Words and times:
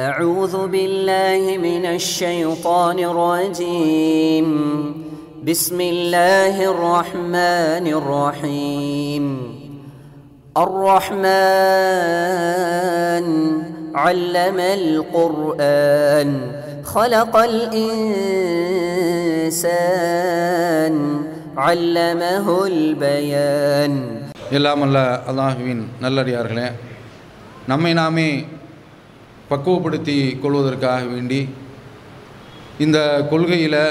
أعوذ 0.00 0.66
بالله 0.66 1.58
من 1.58 1.86
الشيطان 1.86 2.98
الرجيم 3.00 4.48
بسم 5.44 5.80
الله 5.80 6.70
الرحمن 6.70 7.86
الرحيم 8.00 9.24
الرحمن 11.96 13.26
علم 13.96 14.58
القرآن 14.60 16.30
خلق 16.84 17.36
الإنسان 19.66 20.94
علمه 21.58 22.46
البيان 22.66 23.92
எல்லாம் 24.52 24.82
அல்ல 24.86 24.98
அல்லாஹுவின் 25.30 25.82
நல்லடியார்களே 26.04 26.66
நம்மை 27.70 27.92
நாமே 28.00 28.28
பக்குவப்படுத்தி 29.51 30.17
கொள்வதற்காக 30.43 31.01
வேண்டி 31.13 31.41
இந்த 32.83 32.97
கொள்கையில் 33.31 33.81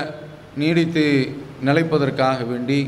நீடித்து 0.61 1.05
நிலைப்பதற்காக 1.67 2.39
வேண்டி 2.51 2.81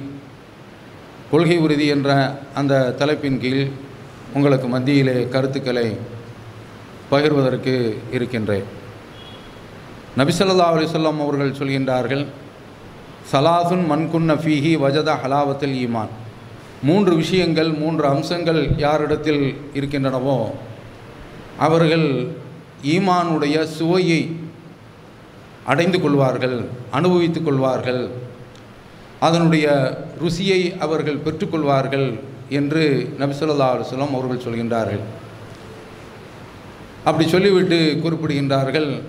கொள்கை 1.31 1.57
உறுதி 1.65 1.87
என்ற 1.95 2.11
அந்த 2.55 2.75
தலைப்பின் 3.01 3.41
கீழ் 3.43 3.65
உங்களுக்கு 4.37 4.69
மத்தியிலே 4.75 5.17
கருத்துக்களை 5.29 5.87
பகிர்வதற்கு 7.11 7.75
இருக்கின்றேன். 8.13 8.67
நபிசல்லா 10.19 10.67
அலிசல்லாம் 10.73 11.21
அவர்கள் 11.25 11.59
சொல்கின்றார்கள் 11.59 12.25
சலாசுன் 13.33 13.85
மண்குன்ன 13.91 14.33
ஃபீஹி 14.43 14.73
வஜத 14.85 15.11
ஹலாவத்தில் 15.23 15.75
ஈமான். 15.85 16.13
மூன்று 16.89 17.13
விஷயங்கள் 17.23 17.71
மூன்று 17.83 18.05
அம்சங்கள் 18.07 18.61
யாரிடத்தில் 18.85 19.43
இருக்கின்றனவோ 19.75 20.39
அவர்கள் 21.67 22.07
ஈமானுடைய 22.83 23.63
சுவையை 23.63 24.37
அடைந்து 25.65 26.01
கொள்வார்கள் 26.01 26.69
அனுபவித்துக் 26.91 27.45
கொள்வார்கள். 27.45 28.11
அதனுடைய 29.21 29.67
ருசியை 30.23 30.79
அவர்கள் 30.79 31.23
பெற்றுக்கொள்வார்கள் 31.25 32.19
என்று 32.49 32.83
நபிசுல்லா 33.19 33.69
அலுவலம் 33.73 34.15
அவர்கள் 34.17 34.45
சொல்கின்றார்கள். 34.47 35.05
அப்படி 37.05 37.29
சொல்லிவிட்டு 37.29 37.79
குறிப்பிடுகின்றார்கள் 38.03 39.03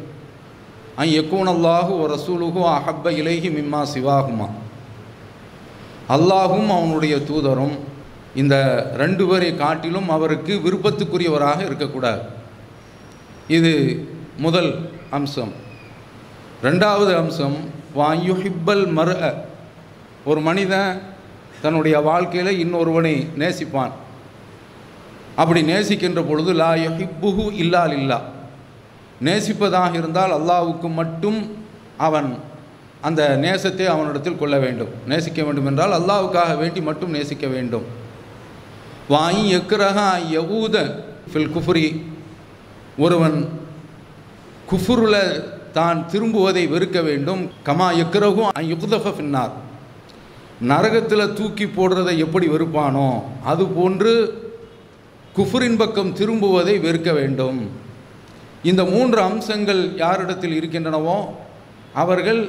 ஐ 0.95 1.19
யக்கூன் 1.19 1.49
ஒரு 1.95 2.15
ரசூலுகோ 2.15 2.63
அஹப்ப 2.77 3.11
இலகி 3.11 3.49
மிம்மா 3.49 3.81
சிவாகுமா 3.93 4.47
அல்லாஹும் 6.15 6.69
அவனுடைய 6.77 7.15
தூதரும் 7.15 7.75
இந்த 8.35 8.55
ரெண்டு 9.01 9.27
பேரை 9.27 9.55
காட்டிலும் 9.55 10.09
அவருக்கு 10.09 10.53
விருப்பத்துக்குரியவராக 10.65 11.59
இருக்கக்கூடாது. 11.65 12.21
இது 13.47 13.71
முதல் 14.37 14.89
அம்சம். 15.09 15.51
ரெண்டாவது 16.63 17.15
அம்சம் 17.15 17.57
வாயுஹிப்பல் 17.95 18.85
மர் 18.97 19.43
ஒரு 20.25 20.41
மனிதன் 20.41 21.01
தன்னுடைய 21.61 21.99
வாழ்க்கையில் 21.99 22.59
இன்னொருவனை 22.65 23.27
நேசிப்பான். 23.37 23.91
அப்படி 25.35 25.61
நேசிக்கின்ற 25.61 26.27
பொழுது 26.27 26.53
லா 26.53 26.73
யஹிப்புஹு 26.73 27.51
இல்லால் 27.53 27.97
இல்லா 27.97 28.21
நேசிப்பதாக 29.21 29.93
இருந்தால் 29.93 30.31
அல்லாவுக்கு 30.31 30.89
மட்டும் 30.93 31.55
அவன் 31.97 32.39
அந்த 33.01 33.37
நேசத்தை 33.41 33.85
அவனிடத்தில் 33.85 34.37
கொள்ள 34.37 34.57
வேண்டும். 34.57 34.89
நேசிக்க 35.07 35.43
வேண்டும் 35.43 35.65
என்றால் 35.65 36.01
அல்லாவுக்காக 36.01 36.57
வேண்டி 36.57 36.81
மட்டும் 36.81 37.09
நேசிக்க 37.09 37.47
வேண்டும். 37.47 37.83
வாய் 39.07 39.55
எக்ரஹா 39.57 40.09
யவூத 40.31 40.95
ஃபில் 41.33 41.51
குஃப்ரி. 41.55 42.03
ஒருவன் 43.05 43.37
குஃபுருல 44.71 45.15
தான் 45.77 45.99
திரும்புவதை 46.11 46.63
வெறுக்க 46.73 46.97
வேண்டும். 47.09 47.41
கமா 47.67 47.87
எக்குரகும் 48.03 48.51
யுக்தஃப 48.71 49.13
பின்னார் 49.19 49.53
நரகத்தில் 50.71 51.33
தூக்கி 51.37 51.65
போடுறதை 51.77 52.13
எப்படி 52.25 52.47
வெறுப்பானோ 52.51 53.07
அது 53.51 53.63
போன்று 53.77 54.11
குஃபுரின் 55.37 55.79
பக்கம் 55.81 56.11
திரும்புவதை 56.19 56.75
வெறுக்க 56.85 57.11
வேண்டும். 57.19 57.59
இந்த 58.71 58.81
மூன்று 58.91 59.19
அம்சங்கள் 59.29 59.81
யாரிடத்தில் 60.03 60.57
இருக்கின்றனவோ 60.59 61.17
அவர்கள் 62.03 62.41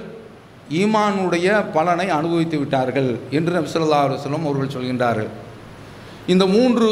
ஈமானுடைய 0.80 1.48
பலனை 1.76 2.06
அனுபவித்து 2.18 2.58
விட்டார்கள் 2.58 3.10
என்று 3.38 3.52
நபிசல்லா 3.56 4.02
அலுவலம் 4.04 4.46
அவர்கள் 4.48 4.74
சொல்கின்றார்கள். 4.76 5.30
இந்த 6.32 6.44
மூன்று 6.54 6.88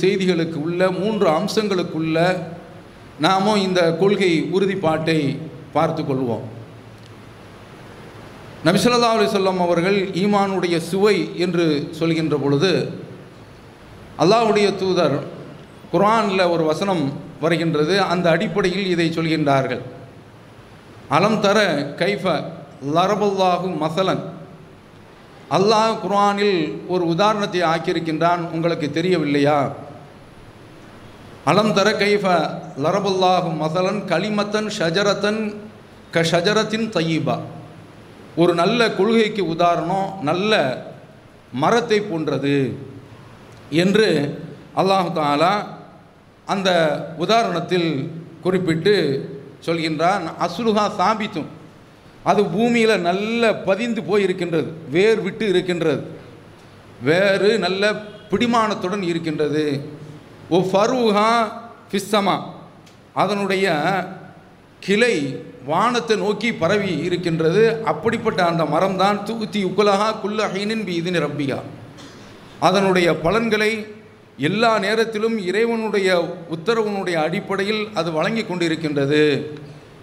செய்திகளுக்கு 0.00 0.58
உள்ள 0.66 0.90
மூன்று 1.00 1.26
அம்சங்களுக்குள்ள 1.38 2.18
நாமும் 3.18 3.62
இந்த 3.66 3.80
கொள்கை 4.00 4.32
உறுதிப்பாட்டை 4.56 5.18
பார்த்து 5.72 6.02
கொள்வோம். 6.02 6.44
நபிசல்லா 8.66 9.10
அலுவலம் 9.14 9.62
அவர்கள் 9.64 9.98
ஈமானுடைய 10.22 10.76
சுவை 10.90 11.16
என்று 11.44 11.64
சொல்கின்ற 11.98 12.36
பொழுது 12.44 12.72
அல்லாவுடைய 14.22 14.68
தூதர் 14.82 15.16
குரானில் 15.92 16.50
ஒரு 16.54 16.64
வசனம் 16.64 17.02
வருகின்றது 17.40 17.94
அந்த 18.12 18.26
அடிப்படையில் 18.30 18.86
இதை 18.86 19.06
சொல்கின்றார்கள். 19.16 19.82
அலம் 21.16 21.40
தர 21.40 21.58
கைஃப 22.00 22.24
லரபுல்லாஹு 22.96 23.68
மசலன் 23.82 24.22
அல்லாஹ் 25.56 25.98
குர்ஆனில் 26.04 26.58
ஒரு 26.88 27.04
உதாரணத்தை 27.06 27.60
ஆக்கியிருக்கின்றான் 27.72 28.42
உங்களுக்கு 28.52 28.90
தெரியவில்லையா? 28.90 29.58
அலம் 31.50 31.72
தர 31.76 31.88
கைஃப 32.00 32.26
லரபுல்லாஹு 32.84 33.48
மசலன் 33.62 33.98
களிமத்தன் 34.10 34.68
ஷஜரத்தன் 34.76 35.40
க 36.14 36.22
ஷஜரத்தின் 36.30 36.86
தையீபா. 36.94 37.36
ஒரு 38.42 38.52
நல்ல 38.60 38.80
கொள்கைக்கு 38.98 39.42
உதாரணம் 39.54 40.08
நல்ல 40.28 40.52
மரத்தை 41.62 41.98
போன்றது 42.10 42.56
என்று 43.82 44.08
அல்லாஹு 44.80 45.10
தாலா 45.18 45.52
அந்த 46.54 46.70
உதாரணத்தில் 47.24 47.90
குறிப்பிட்டு 48.44 48.94
சொல்கின்றான். 49.66 50.24
அசுலுகா 50.46 50.84
சாபித்தும். 51.00 51.50
அது 52.30 52.42
பூமியில் 52.54 53.04
நல்ல 53.08 53.42
பதிந்து 53.68 54.02
போயிருக்கின்றது 54.08 54.70
வேர் 54.94 55.20
விட்டு 55.26 55.44
இருக்கின்றது 55.52 56.02
வேறு 57.10 57.50
நல்ல 57.66 57.92
பிடிமானத்துடன் 58.30 59.04
இருக்கின்றது. 59.10 59.64
ஓ 60.50 60.60
ஃபருஹா 60.60 61.30
ஃபிஸ்ஸமா. 61.90 62.36
அதனுடைய 63.12 63.66
கிளை 64.80 65.44
வானத்தை 65.66 66.16
நோக்கி 66.16 66.52
பரவி 66.52 66.92
இருக்கின்றது. 67.04 67.84
அப்படிப்பட்ட 67.84 68.44
அந்த 68.44 68.64
மரம்தான் 68.64 69.18
தூத்தி 69.28 69.60
உக்குலகா 69.70 70.08
குல்ல 70.22 70.48
பி 70.86 70.94
இது 70.94 71.10
ரப்பிகா 71.10 71.58
அதனுடைய 72.60 73.14
பலன்களை 73.14 73.86
எல்லா 74.38 74.78
நேரத்திலும் 74.78 75.38
இறைவனுடைய 75.48 76.08
உத்தரவுனுடைய 76.54 77.16
அடிப்படையில் 77.26 77.88
அது 77.94 78.12
வழங்கி 78.12 78.42
கொண்டிருக்கின்றது. 78.42 79.22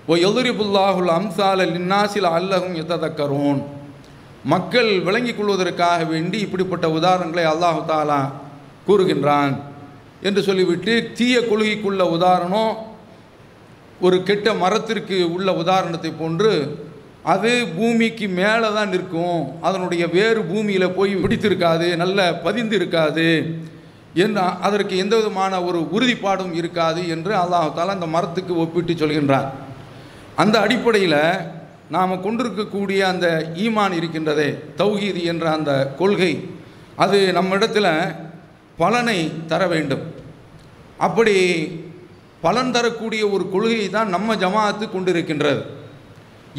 ஓ 0.08 0.16
எதிரிபுல்லாஹுல் 0.16 1.12
அம்சால 1.20 1.66
லின்னாசில் 1.76 2.30
அல்லகும் 2.38 2.76
எத்ததக்கரோன் 2.84 3.62
மக்கள் 4.44 5.00
விளங்கிக் 5.00 5.38
கொள்வதற்காக 5.38 6.04
வேண்டி 6.04 6.40
இப்படிப்பட்ட 6.40 6.88
உதாரணங்களை 6.88 7.44
அல்லாஹு 7.54 7.82
தாலா 7.92 8.22
கூறுகின்றான். 8.88 9.54
என்று 10.28 10.42
சொல்லிவிட்டு 10.48 10.94
தீய 11.18 11.36
கொள்கைக்குள்ள 11.42 12.04
உதாரணம் 12.18 12.72
ஒரு 14.06 14.18
கெட்ட 14.28 14.54
மரத்திற்கு 14.62 15.18
உள்ள 15.36 15.50
உதாரணத்தை 15.64 16.12
போன்று 16.22 16.52
அது 17.34 17.50
பூமிக்கு 17.78 18.28
மேலே 18.40 18.70
தான் 18.78 18.92
நிற்கும். 18.94 19.42
அதனுடைய 19.68 20.04
வேறு 20.16 20.42
பூமியில் 20.52 20.96
போய் 20.96 21.14
பிடித்திருக்காது 21.24 21.88
நல்ல 22.02 22.20
பதிந்து 22.46 22.76
இருக்காது 22.80 23.28
என்று 24.24 24.42
அதற்கு 24.68 24.94
எந்த 25.04 25.14
விதமான 25.16 25.54
ஒரு 25.68 25.80
உறுதிப்பாடும் 25.96 26.56
இருக்காது 26.62 27.02
என்று 27.16 27.34
அல்லாஹால 27.42 27.96
அந்த 27.98 28.08
மரத்துக்கு 28.16 28.56
ஒப்பிட்டு 28.64 28.96
சொல்கின்றார் 29.02 29.50
அந்த 30.44 30.56
அடிப்படையில் 30.66 31.20
நாம் 31.96 32.22
கொண்டிருக்கக்கூடிய 32.26 33.00
அந்த 33.12 33.28
ஈமான் 33.66 33.96
இருக்கின்றதே 34.00 34.50
தௌஹீது 34.82 35.22
என்ற 35.32 35.46
அந்த 35.52 35.72
கொள்கை 36.02 36.34
அது 36.96 37.18
நம்மிடத்தில் 37.38 37.94
பலனை 38.78 39.20
தர 39.48 39.62
வேண்டும். 39.72 40.04
அப்படி 41.08 41.36
பலன் 42.46 42.74
தரக்கூடிய 42.76 43.24
ஒரு 43.36 43.44
கொள்கையை 43.54 43.88
தான் 43.96 44.14
நம்ம 44.16 44.36
ஜமாத்து 44.44 44.86
கொண்டிருக்கின்றது. 44.88 45.62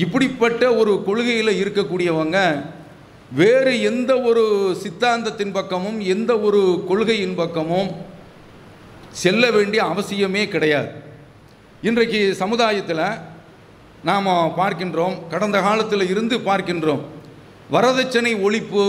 இப்படிப்பட்ட 0.04 0.62
ஒரு 0.80 0.92
கொள்கையில் 1.08 1.58
இருக்கக்கூடியவங்க 1.62 2.38
வேறு 3.40 3.72
எந்த 3.90 4.12
ஒரு 4.28 4.42
சித்தாந்தத்தின் 4.82 5.54
பக்கமும் 5.58 5.98
எந்த 6.14 6.32
ஒரு 6.46 6.60
கொள்கையின் 6.90 7.36
பக்கமும் 7.42 7.90
செல்ல 9.22 9.44
வேண்டிய 9.56 9.80
அவசியமே 9.92 10.42
கிடையாது. 10.54 10.90
இன்றைக்கு 11.88 12.20
சமுதாயத்தில் 12.42 13.04
நாம் 14.08 14.28
பார்க்கின்றோம் 14.60 15.16
கடந்த 15.32 15.58
காலத்தில் 15.66 16.10
இருந்து 16.12 16.36
பார்க்கின்றோம் 16.48 17.02
வரதட்சணை 17.74 18.32
ஒழிப்பு 18.46 18.84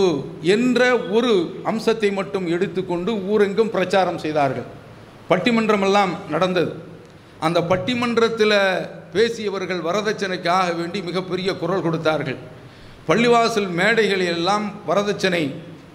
என்ற 0.54 0.80
ஒரு 1.16 1.32
அம்சத்தை 1.70 2.10
மட்டும் 2.18 2.46
எடுத்துக்கொண்டு 2.54 3.10
ஊரெங்கும் 3.32 3.74
பிரச்சாரம் 3.76 4.22
செய்தார்கள். 4.24 4.68
பட்டிமன்றமெல்லாம் 5.30 6.12
நடந்தது. 6.34 6.72
அந்த 7.46 7.58
பட்டிமன்றத்தில் 7.70 8.58
பேசியவர்கள் 9.14 9.80
வரதட்சணைக்காக 9.88 10.68
வேண்டி 10.80 10.98
மிகப்பெரிய 11.08 11.50
குரல் 11.62 11.84
கொடுத்தார்கள். 11.86 12.38
பள்ளிவாசல் 13.08 13.70
மேடைகளில் 13.78 14.32
எல்லாம் 14.36 14.66
வரதட்சணை 14.88 15.42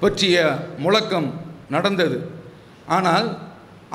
பற்றிய 0.02 0.36
முழக்கம் 0.84 1.30
நடந்தது. 1.76 2.18
ஆனால் 2.98 3.28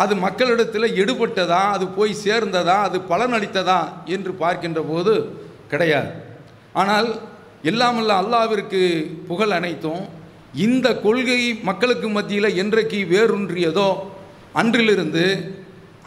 அது 0.02 0.14
மக்களிடத்தில் 0.24 0.94
எடுபட்டதா 1.02 1.62
அது 1.76 1.86
போய் 1.96 2.20
சேர்ந்ததா 2.24 2.78
அது 2.88 2.98
பலனளித்ததா 3.10 3.80
என்று 4.14 4.32
பார்க்கின்ற 4.42 4.80
போது 4.90 5.14
கிடையாது. 5.72 6.10
ஆனால் 6.80 7.08
எல்லாமல்ல 7.70 8.16
அல்லாவிற்கு 8.22 8.80
புகழ் 9.28 9.54
அனைத்தும் 9.58 10.02
இந்த 10.66 10.88
கொள்கை 11.04 11.38
மக்களுக்கு 11.68 12.08
மத்தியில் 12.16 12.56
என்றைக்கு 12.62 12.98
வேரூன்றியதோ 13.14 13.88
அன்றிலிருந்து 14.60 15.24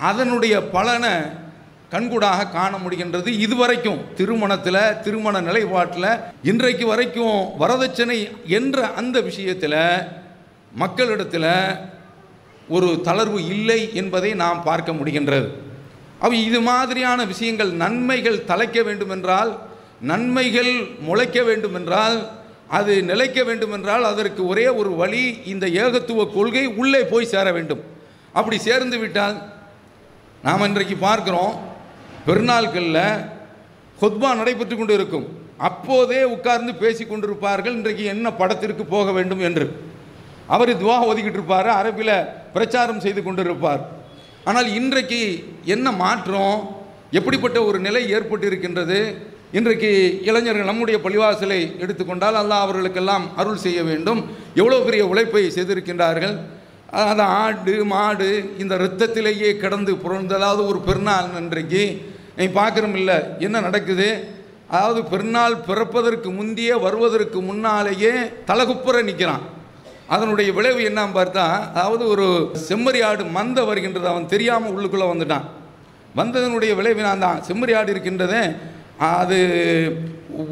அதனுடைய 0.10 0.56
பலனை 0.76 1.14
கண்கூடாக 1.94 2.48
காண 2.56 2.74
முடிகின்றது. 2.84 3.30
இதுவரைக்கும் 3.46 4.00
திருமணத்தில் 4.20 4.80
திருமண 5.04 5.36
நிலைப்பாட்டில் 5.42 6.10
இன்றைக்கு 6.50 6.86
வரைக்கும் 6.92 7.38
வரதட்சணை 7.62 8.18
என்ற 8.60 8.88
அந்த 9.00 9.18
விஷயத்தில் 9.30 9.80
மக்களிடத்தில் 10.84 11.52
ஒரு 12.76 12.90
தளர்வு 13.08 13.40
இல்லை 13.56 13.80
என்பதை 14.02 14.32
நாம் 14.44 14.60
பார்க்க 14.64 14.98
முடிகின்றது. 15.00 15.48
அவ 16.20 16.36
இது 16.50 16.60
மாதிரியான 16.62 17.20
விஷயங்கள் 17.32 17.72
நன்மைகள் 17.84 18.46
தலைக்க 18.52 18.84
வேண்டுமென்றால் 18.84 19.52
நன்மைகள் 20.12 20.72
முளைக்க 21.08 21.40
வேண்டுமென்றால் 21.44 22.18
அது 22.78 22.94
நிலைக்க 23.04 23.40
வேண்டுமென்றால் 23.44 24.06
அதற்கு 24.12 24.42
ஒரே 24.48 24.68
ஒரு 24.80 24.92
வழி 25.02 25.24
இந்த 25.54 25.66
ஏகத்துவ 25.84 26.26
கொள்கை 26.34 26.66
உள்ளே 26.82 27.02
போய் 27.12 27.32
சேர 27.34 27.48
வேண்டும். 27.58 27.84
அப்படி 28.38 28.58
சேர்ந்து 28.68 28.98
விட்டால் 29.02 29.38
நாம் 30.46 30.68
இன்றைக்கு 30.70 30.96
பார்க்கிறோம் 31.08 31.54
பெருநாள்களில் 32.28 33.04
ஹொத்பா 34.02 34.30
நடைபெற்று 34.40 34.76
கொண்டு 34.78 34.96
இருக்கும் 35.00 35.28
அப்போதே 35.68 36.20
உட்கார்ந்து 36.34 36.72
பேசி 36.82 37.04
கொண்டிருப்பார்கள் 37.04 37.78
இன்றைக்கு 37.78 38.04
என்ன 38.14 38.28
படத்திற்கு 38.42 38.84
போக 38.96 39.12
வேண்டும் 39.18 39.42
என்று. 39.48 39.66
அவர் 40.56 40.72
துவா 40.82 40.98
ஒதுக்கிட்டு 41.10 41.40
இருப்பார் 41.40 41.70
அரபியில் 41.78 42.18
பிரச்சாரம் 42.56 43.02
செய்து 43.06 43.22
கொண்டிருப்பார். 43.24 43.82
ஆனால் 44.50 44.68
இன்றைக்கு 44.80 45.22
என்ன 45.76 45.88
மாற்றம் 46.04 46.54
எப்படிப்பட்ட 47.20 47.58
ஒரு 47.70 47.80
நிலை 47.88 48.04
ஏற்பட்டு 48.18 48.46
இருக்கின்றது 48.50 49.00
இன்றைக்கு 49.58 49.90
இளைஞர்கள் 50.30 50.70
நம்முடைய 50.70 50.98
பள்ளிவாசலை 51.06 51.60
எடுத்துக்கொண்டால் 51.84 52.38
அல்லாஹ் 52.42 52.64
அவர்களுக்கெல்லாம் 52.66 53.26
அருள் 53.42 53.64
செய்ய 53.66 53.80
வேண்டும். 53.90 54.22
எவ்வளோ 54.62 54.80
பெரிய 54.88 55.04
உழைப்பை 55.12 55.44
செய்திருக்கின்றார்கள். 55.58 56.36
அது 56.90 57.22
ஆடு 57.22 57.86
மாடு 57.86 58.30
இந்த 58.58 58.76
இரத்தத்திலேயே 58.76 59.58
கிடந்து 59.58 59.94
புரண்டதாவது 59.94 60.62
ஒரு 60.68 60.80
பெருநாள் 60.80 61.38
அன்றைக்கு. 61.40 61.84
நீ 62.38 62.46
பார்க்குறோம் 62.46 62.96
இல்லை 62.96 63.18
என்ன 63.40 63.60
நடக்குது? 63.60 64.10
அதாவது 64.70 65.02
பெருநாள் 65.04 65.56
பிறப்பதற்கு 65.68 66.30
முந்தையே 66.30 66.76
வருவதற்கு 66.86 67.42
முன்னாலேயே 67.42 68.14
தலகுப்புற 68.46 69.04
நிற்கிறான் 69.04 69.46
அதனுடைய 70.10 70.50
விளைவு 70.54 70.82
என்னன்னு 70.90 71.18
பார்த்தா 71.20 71.46
அதாவது 71.70 72.08
ஒரு 72.08 72.26
செம்மறி 72.68 73.00
ஆடு 73.10 73.24
மந்த 73.38 73.64
வருகின்றது 73.64 74.08
அவன் 74.08 74.26
தெரியாமல் 74.26 74.74
உள்ளுக்குள்ளே 74.76 75.08
வந்துட்டான். 75.12 75.46
வந்ததனுடைய 76.16 76.72
விளைவு 76.76 77.02
நான் 77.02 77.20
தான். 77.20 77.42
செம்மறி 77.48 77.74
ஆடு 77.80 77.92
இருக்கின்றதே 77.96 78.44
அது 79.00 79.40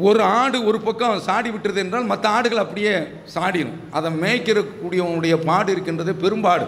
ஒரு 0.04 0.22
ஆடு 0.22 0.58
ஒரு 0.64 0.78
பக்கம் 0.80 1.20
சாடி 1.20 1.48
விட்டுறது 1.50 1.80
என்றால் 1.82 2.10
மற்ற 2.10 2.28
ஆடுகள் 2.28 2.62
அப்படியே 2.62 2.92
சாடிடும் 3.34 3.76
அதை 3.90 4.10
மேய்க்கிறக்கூடியவனுடைய 4.22 5.34
பாடு 5.48 5.72
இருக்கின்றது 5.72 6.14
பெரும்பாடு. 6.14 6.66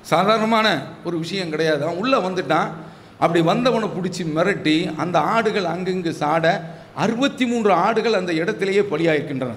சாதாரணமான 0.00 0.66
ஒரு 1.04 1.16
விஷயம் 1.18 1.50
கிடையாது. 1.50 1.82
அவன் 1.84 1.96
உள்ளே 1.96 2.18
வந்துட்டான். 2.18 2.68
அப்படி 3.18 3.40
வந்தவனை 3.44 3.88
பிடிச்சி 3.96 4.22
மிரட்டி 4.36 4.76
அந்த 4.96 5.18
ஆடுகள் 5.18 5.64
அங்கங்கு 5.64 6.12
சாட 6.20 6.60
அறுபத்தி 7.04 7.46
மூன்று 7.46 7.72
ஆடுகள் 7.72 8.18
அந்த 8.20 8.32
இடத்திலேயே 8.32 8.80
பலியாயிருக்கின்றன. 8.80 9.54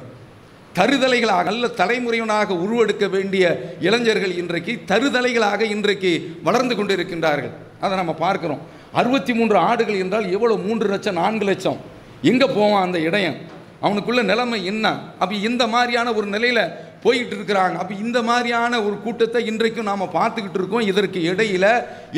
தருதலைகளாக 0.77 1.43
நல்ல 1.43 1.67
தலைமுறையினாக 1.81 2.55
உருவெடுக்க 2.63 3.05
வேண்டிய 3.09 3.75
இளைஞர்கள் 3.81 4.33
இன்றைக்கு 4.41 4.73
தருதலைகளாக 4.91 5.61
இன்றைக்கு 5.75 6.11
வளர்ந்து 6.43 6.75
கொண்டு 6.75 6.95
இருக்கின்றார்கள் 6.95 7.53
அதை 7.79 7.93
நம்ம 7.97 8.15
பார்க்குறோம். 8.19 8.63
அறுபத்தி 8.91 9.33
மூன்று 9.33 9.57
ஆடுகள் 9.57 10.01
என்றால் 10.03 10.31
எவ்வளோ 10.31 10.55
மூன்று 10.55 10.89
லட்சம் 10.89 11.19
நான்கு 11.21 11.45
லட்சம். 11.45 11.95
எங்கே 12.21 12.47
போவான் 12.57 12.85
அந்த 12.87 12.99
இடையன்? 12.99 13.37
அவனுக்குள்ள 13.81 14.21
நிலைமை 14.23 14.65
என்ன? 14.65 14.85
அப்போ 15.21 15.33
இந்த 15.49 15.63
மாதிரியான 15.67 16.13
ஒரு 16.13 16.27
நிலையில் 16.35 16.61
போயிட்டு 17.03 17.35
இருக்கிறாங்க. 17.37 17.75
அப்போ 17.81 17.93
இந்த 17.93 18.21
மாதிரியான 18.21 18.79
ஒரு 18.81 18.95
கூட்டத்தை 19.03 19.41
இன்றைக்கும் 19.45 19.89
நாம் 19.89 20.13
பார்த்துக்கிட்டு 20.15 20.59
இருக்கோம். 20.59 20.87
இதற்கு 20.91 21.19
இடையில் 21.31 21.69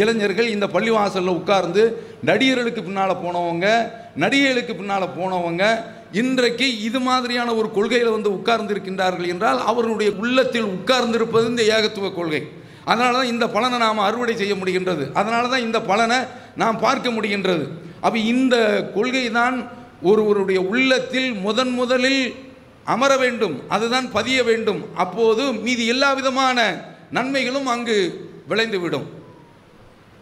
இளைஞர்கள் 0.02 0.54
இந்த 0.56 0.68
பள்ளிவாசலில் 0.76 1.38
உட்கார்ந்து 1.40 1.84
நடிகர்களுக்கு 2.30 2.84
பின்னால் 2.84 3.22
போனவங்க 3.24 3.68
நடிகைகளுக்கு 4.24 4.76
பின்னால் 4.76 5.16
போனவங்க 5.18 5.64
இன்றைக்கு 6.22 6.68
இது 6.82 7.00
மாதிரியான 7.00 7.54
ஒரு 7.54 7.72
கொள்கையில் 7.72 8.16
வந்து 8.16 8.30
உட்கார்ந்து 8.38 8.74
இருக்கின்றார்கள் 8.76 9.32
என்றால் 9.34 9.60
அவர்களுடைய 9.72 10.12
உள்ளத்தில் 10.22 10.72
உட்கார்ந்திருப்பது 10.76 11.46
இந்த 11.50 11.64
ஏகத்துவ 11.76 12.10
கொள்கை. 12.14 12.42
அதனால 12.86 13.12
தான் 13.18 13.32
இந்த 13.34 13.48
பலனை 13.48 13.78
நாம் 13.78 14.08
அறுவடை 14.08 14.36
செய்ய 14.36 14.56
முடிகின்றது. 14.56 15.04
அதனால 15.14 15.48
தான் 15.48 15.66
இந்த 15.66 15.82
பலனை 15.82 16.18
நாம் 16.56 16.80
பார்க்க 16.80 17.10
முடிகின்றது. 17.10 17.66
அப்போ 18.06 18.18
இந்த 18.18 18.56
கொள்கை 18.96 19.32
தான் 19.32 19.58
ஒருவருடைய 20.02 20.62
உள்ளத்தில் 20.62 21.34
முதன் 21.34 21.74
முதலில் 21.80 22.24
அமர 22.84 23.12
வேண்டும் 23.18 23.56
அதுதான் 23.68 24.12
பதிய 24.12 24.44
வேண்டும். 24.44 24.82
அப்போது 24.96 25.44
மீதி 25.54 25.86
எல்லா 25.86 26.14
விதமான 26.14 26.58
நன்மைகளும் 27.18 27.66
அங்கு 27.66 27.98
விளைந்துவிடும். 28.50 29.08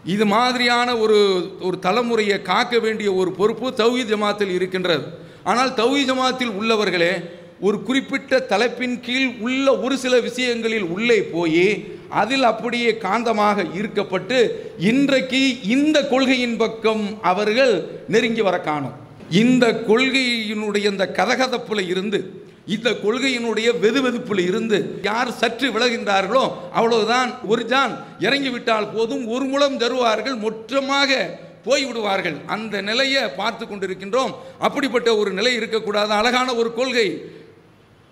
இது 0.04 0.26
மாதிரியான 0.26 0.88
ஒரு 0.96 1.18
ஒரு 1.60 1.78
தலைமுறையை 1.86 2.42
காக்க 2.42 2.78
வேண்டிய 2.78 3.08
ஒரு 3.14 3.30
பொறுப்பு 3.32 3.68
தௌஹி 3.82 4.04
ஜமாத்தில் 4.12 4.52
இருக்கின்றது. 4.58 5.04
ஆனால் 5.44 5.70
தௌஹி 5.70 6.02
ஜமாத்தில் 6.10 6.56
உள்ளவர்களே 6.60 7.12
ஒரு 7.60 7.82
குறிப்பிட்ட 7.82 8.38
தலைப்பின் 8.38 9.00
கீழ் 9.00 9.30
உள்ள 9.40 9.66
ஒரு 9.78 9.98
சில 9.98 10.20
விஷயங்களில் 10.20 10.86
உள்ளே 10.94 11.22
போய் 11.22 11.66
அதில் 12.08 12.42
அப்படியே 12.42 12.90
காந்தமாக 13.06 13.64
ஈர்க்கப்பட்டு 13.78 14.38
இன்றைக்கு 14.78 15.62
இந்த 15.62 16.06
கொள்கையின் 16.08 16.56
பக்கம் 16.56 17.18
அவர்கள் 17.22 18.04
நெருங்கி 18.08 18.40
வர 18.40 18.58
காணும் 18.60 18.96
இந்த 19.30 19.66
கொள்கையினுடைய 19.88 20.84
இந்த 20.90 21.06
கதகதப்பில் 21.18 21.88
இருந்து 21.88 22.46
இந்த 22.66 22.90
கொள்கையினுடைய 22.90 23.68
வெதுவெதுப்பில் 23.82 24.46
இருந்து 24.46 25.00
யார் 25.02 25.30
சற்று 25.32 25.68
விலகின்றார்களோ 25.70 26.52
அவ்வளவுதான் 26.72 27.30
ஒரு 27.46 27.64
ஜான். 27.64 27.92
இறங்கி 28.18 28.48
விட்டால் 28.48 28.90
போதும் 28.90 29.26
ஒரு 29.28 29.44
முழம் 29.44 29.78
தருவார்கள் 29.78 30.36
மொற்றமாக 30.36 31.38
போய்விடுவார்கள் 31.66 32.36
அந்த 32.46 32.80
நிலையை 32.80 33.22
பார்த்து 33.28 33.66
கொண்டிருக்கின்றோம். 33.66 34.32
அப்படிப்பட்ட 34.58 35.16
ஒரு 35.16 35.30
நிலை 35.30 35.54
இருக்கக்கூடாது. 35.54 36.12
அழகான 36.12 36.54
ஒரு 36.54 36.74
கொள்கை. 36.74 37.08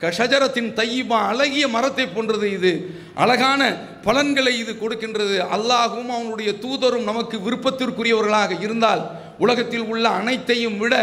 கஷஜரத்தின் 0.00 0.72
தையுமா 0.74 1.18
அழகிய 1.32 1.68
மரத்தை 1.68 2.06
போன்றது 2.06 2.52
இது. 2.52 2.90
அழகான 3.14 3.76
பலன்களை 4.02 4.58
இது 4.58 4.72
கொடுக்கின்றது. 4.72 5.36
அல்லாஹும் 5.56 6.10
அவனுடைய 6.16 6.52
தூதரும் 6.64 7.04
நமக்கு 7.04 7.38
விருப்பத்திற்குரியவர்களாக 7.38 8.60
இருந்தால் 8.60 9.25
உலகத்தில் 9.38 9.82
உள்ள 9.82 10.08
அனைத்தையும் 10.08 10.78
விட 10.78 10.96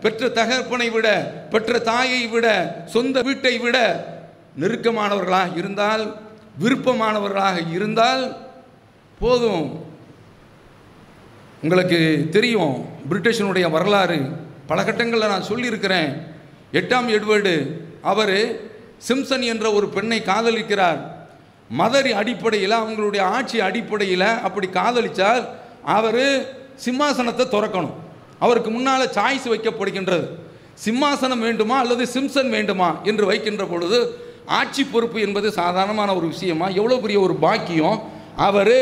பெற்ற 0.00 0.28
தகப்பனை 0.28 0.90
விட 0.90 1.34
பெற்ற 1.50 1.78
தாயை 1.78 2.26
விட 2.26 2.76
சொந்த 2.86 3.22
வீட்டை 3.22 3.58
விட 3.58 4.06
நெருக்கமானவர்களாக 4.60 5.56
இருந்தால் 5.56 6.20
விருப்பமானவர்களாக 6.60 7.72
இருந்தால் 7.72 8.36
போதும். 9.18 9.84
உங்களுக்கு 11.62 12.26
தெரியும் 12.30 12.84
பிரிட்டிஷனுடைய 13.10 13.70
வரலாறு. 13.70 14.20
பல 14.66 14.82
கட்டங்களில் 14.82 15.28
நான் 15.28 15.42
சொல்லியிருக்கிறேன். 15.42 16.26
எட்டாம் 16.72 17.08
எட்வர்டு 17.08 17.66
அவர் 18.02 18.60
சிம்சன் 19.08 19.42
என்ற 19.42 19.72
ஒரு 19.72 19.88
பெண்ணை 19.88 20.20
காதலிக்கிறார். 20.20 21.00
மதரி 21.78 22.10
அடிப்படையில் 22.10 22.70
அவங்களுடைய 22.70 23.20
ஆட்சி 23.20 23.60
அடிப்படையில் 23.60 24.20
அப்படி 24.20 24.68
காதலித்தால் 24.68 25.48
அவர் 25.84 26.58
சிம்மாசனத்தை 26.84 27.46
துறக்கணும். 27.54 27.96
அவருக்கு 28.44 28.70
முன்னால் 28.76 29.12
சாய்ஸ் 29.18 29.46
வைக்கப்படுகின்றது. 29.52 30.26
சிம்மாசனம் 30.84 31.42
வேண்டுமா 31.46 31.76
அல்லது 31.84 32.04
சிம்சன் 32.16 32.50
வேண்டுமா 32.56 32.88
என்று 33.10 33.24
வைக்கின்ற 33.30 33.64
பொழுது 33.72 33.98
ஆட்சி 34.58 34.82
பொறுப்பு 34.92 35.18
என்பது 35.26 35.48
சாதாரணமான 35.60 36.10
ஒரு 36.18 36.26
விஷயமா? 36.34 36.66
எவ்வளோ 36.80 36.98
பெரிய 37.04 37.18
ஒரு 37.26 37.34
பாக்கியம்? 37.44 37.98
அவர் 38.48 38.76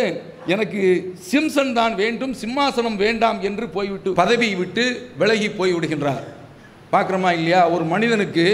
எனக்கு 0.55 0.83
சிம்சன் 1.31 1.73
தான் 1.79 1.95
வேண்டும் 2.03 2.35
சிம்மாசனம் 2.43 2.99
வேண்டாம் 3.05 3.39
என்று 3.49 3.65
போய்விட்டு 3.77 4.13
பதவியை 4.23 4.55
விட்டு 4.61 4.85
விலகி 5.21 5.49
போய்விடுகின்றார். 5.59 6.25
பார்க்குறோமா 6.95 7.31
இல்லையா? 7.39 7.61
ஒரு 7.75 7.85
மனிதனுக்கு 7.95 8.47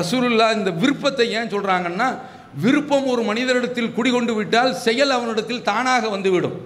ரசூலுல்லா 0.00 0.46
இந்த 0.58 0.70
விருப்பத்தை 0.82 1.26
ஏன் 1.38 1.52
சொல்கிறாங்கன்னா 1.54 2.08
விருப்பம் 2.64 3.06
ஒரு 3.12 3.22
மனிதரிடத்தில் 3.30 3.94
குடிகொண்டு 3.96 4.32
விட்டால் 4.38 4.72
செயல் 4.86 5.12
அவனிடத்தில் 5.16 5.66
தானாக 5.70 6.04
வந்துவிடும். 6.14 6.56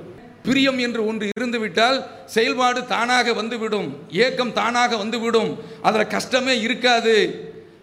பிரியம் 0.45 0.79
என்று 0.79 1.07
ஒன்று 1.07 1.29
இருந்து 1.37 1.59
விட்டால் 1.59 2.07
செயல்பாடு 2.27 2.87
தானாக 2.87 3.33
வந்துவிடும் 3.33 4.07
ஏக்கம் 4.11 4.53
தானாக 4.53 4.97
வந்துவிடும். 4.97 5.59
அதில் 5.83 6.07
கஷ்டமே 6.07 6.61
இருக்காது. 6.61 7.15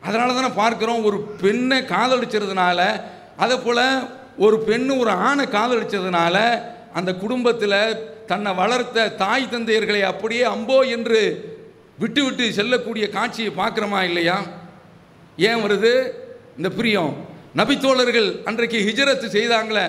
அதனால 0.01 0.33
தானே 0.33 0.49
பார்க்குறோம் 0.61 1.03
ஒரு 1.03 1.21
பெண்ணை 1.21 1.77
காதலிச்சதுனால 1.77 3.01
அதே 3.37 3.55
போல் 3.55 4.09
ஒரு 4.37 4.63
பெண்ணு 4.67 4.99
ஒரு 4.99 5.09
ஆணை 5.09 5.45
காதலிச்சதுனால 5.45 6.35
அந்த 6.93 7.13
குடும்பத்தில் 7.13 8.25
தன்னை 8.25 8.53
வளர்த்த 8.53 9.09
தாய் 9.09 9.47
தந்தையர்களை 9.51 10.01
அப்படியே 10.01 10.43
அம்போ 10.43 10.89
என்று 10.89 11.21
விட்டு 11.99 12.23
விட்டு 12.23 12.53
செல்லக்கூடிய 12.53 13.09
காட்சியை 13.09 13.51
பார்க்குறோமா 13.57 14.01
இல்லையா? 14.03 14.43
ஏன் 15.37 15.55
வருது? 15.55 16.11
இந்த 16.57 16.69
பிரியம். 16.69 17.27
நபித்தோழர்கள் 17.55 18.43
அன்றைக்கு 18.43 18.77
ஹிஜரத்து 18.77 19.27
செய்தாங்களே 19.35 19.85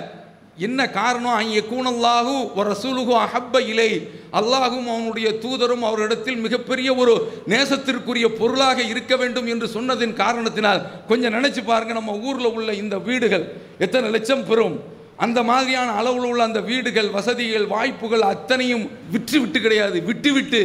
என்ன 0.66 0.80
காரணம்? 0.98 1.36
அங்கே 1.40 1.60
கூணல்லாகு 1.72 2.34
ஒரு 2.58 2.66
ரசூலுகு 2.72 3.12
அஹப்ப 3.24 3.60
இலை. 3.72 3.90
அல்லாஹும் 4.38 4.88
அவனுடைய 4.94 5.28
தூதரும் 5.44 5.84
அவரிடத்தில் 5.88 6.42
மிகப்பெரிய 6.46 6.88
ஒரு 6.94 7.14
நேசத்திற்குரிய 7.52 8.26
பொருளாக 8.40 8.78
இருக்க 8.92 9.12
வேண்டும் 9.16 9.48
என்று 9.52 9.66
சொன்னதின் 9.76 10.14
காரணத்தினால் 10.22 10.80
கொஞ்சம் 11.10 11.34
நினைச்சு 11.36 11.62
பாருங்க 11.70 11.92
நம்ம 11.92 12.16
ஊரில் 12.26 12.52
உள்ள 12.52 12.70
இந்த 12.82 12.98
வீடுகள் 13.08 13.46
எத்தனை 13.78 14.10
லட்சம் 14.10 14.46
பெறும். 14.50 14.76
அந்த 15.16 15.38
மாதிரியான 15.50 15.94
அளவில் 16.00 16.28
உள்ள 16.30 16.42
அந்த 16.42 16.60
வீடுகள் 16.70 17.10
வசதிகள் 17.16 17.66
வாய்ப்புகள் 17.66 18.22
அத்தனையும் 18.32 18.84
விற்று 19.10 19.40
விட்டு 19.40 19.60
கிடையாது. 19.60 19.98
விட்டு 20.02 20.32
விட்டு 20.32 20.62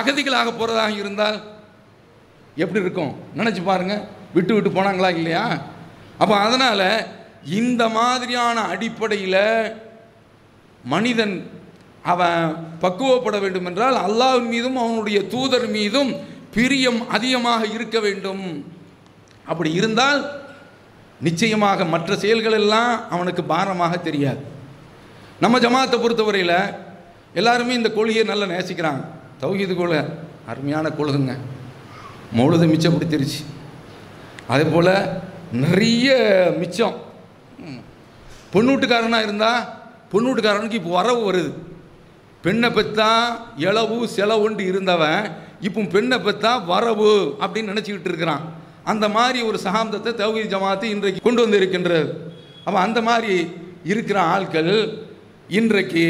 அகதிகளாக 0.00 0.48
போகிறதாக 0.58 0.92
இருந்தால் 1.02 1.38
எப்படி 2.62 2.80
இருக்கும்? 2.84 3.12
நினச்சி 3.36 3.62
பாருங்க. 3.64 3.94
விட்டு 4.34 4.52
விட்டு 4.54 4.70
போனாங்களா 4.70 5.10
இல்லையா? 5.20 5.46
அப்போ 6.18 6.34
அதனால் 6.46 6.86
இந்த 7.44 7.88
மாதிரியான 7.88 8.60
அடிப்படையில் 8.60 9.76
மனிதன் 10.84 11.34
அவன் 12.02 12.42
பக்குவப்பட 12.82 13.40
வேண்டும் 13.40 13.66
என்றால் 13.66 13.96
அல்லாவின் 14.06 14.48
மீதும் 14.48 14.76
அவனுடைய 14.76 15.26
தூதர் 15.26 15.68
மீதும் 15.68 16.10
பிரியம் 16.54 17.08
அதிகமாக 17.08 17.62
இருக்க 17.66 18.00
வேண்டும். 18.00 18.44
அப்படி 19.46 19.72
இருந்தால் 19.72 20.20
நிச்சயமாக 21.20 21.84
மற்ற 21.84 22.16
செயல்கள் 22.16 22.52
எல்லாம் 22.52 23.08
அவனுக்கு 23.10 23.42
பாரமாக 23.44 23.96
தெரியாது. 23.96 24.42
நம்ம 25.40 25.58
ஜமாத்தை 25.58 25.96
பொறுத்தவரையில் 26.00 26.56
எல்லாருமே 27.34 27.72
இந்த 27.74 27.90
கொள்கையை 27.90 28.24
நல்லா 28.24 28.46
நேசிக்கிறாங்க. 28.46 29.02
தௌஹீது 29.40 29.74
கொள்கை 29.76 30.00
அருமையான 30.50 30.88
கொள்கைங்க 30.88 31.34
மௌலுது 32.38 32.66
மிச்சப்படுத்திருச்சு 32.72 33.40
அதே 34.46 34.64
போல் 34.64 34.94
நிறைய 35.52 36.08
மிச்சம் 36.58 36.96
ம். 37.62 37.80
பொண்ணூட்டுக்காரனாக 38.52 39.26
இருந்தால் 39.26 39.62
பொண்ணூட்டுக்காரனுக்கு 40.12 40.78
இப்போ 40.78 40.92
வரவு 40.92 41.20
வருது 41.26 41.50
பெண்ணை 42.44 42.68
பெற்றா 42.70 43.10
இளவு 43.64 43.96
செலவுண்டு 44.14 44.62
இருந்தவன் 44.66 45.24
இப்போ 45.60 45.80
பெண்ணை 45.92 46.18
பெற்றா 46.20 46.52
வரவு 46.66 47.10
அப்படின்னு 47.42 47.72
நினச்சிக்கிட்டு 47.72 48.10
இருக்கிறான் 48.10 48.44
அந்த 48.84 49.06
மாதிரி 49.08 49.38
ஒரு 49.42 49.58
சகாந்தத்தை 49.64 50.12
தௌஹீத் 50.18 50.52
ஜமாத்து 50.52 50.92
இன்றைக்கு 50.92 51.20
கொண்டு 51.20 51.42
வந்து 51.42 51.58
இருக்கின்றது 51.60 52.06
அப்போ 52.64 52.78
அந்த 52.80 53.00
மாதிரி 53.02 53.34
இருக்கிற 53.84 54.18
ஆட்கள் 54.30 54.72
இன்றைக்கு 55.50 56.06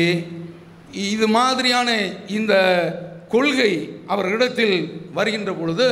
இது 1.08 1.26
மாதிரியான 1.30 1.88
இந்த 2.34 2.54
கொள்கை 3.28 3.72
அவர்களிடத்தில் 4.06 4.76
வருகின்ற 5.14 5.50
பொழுது 5.54 5.88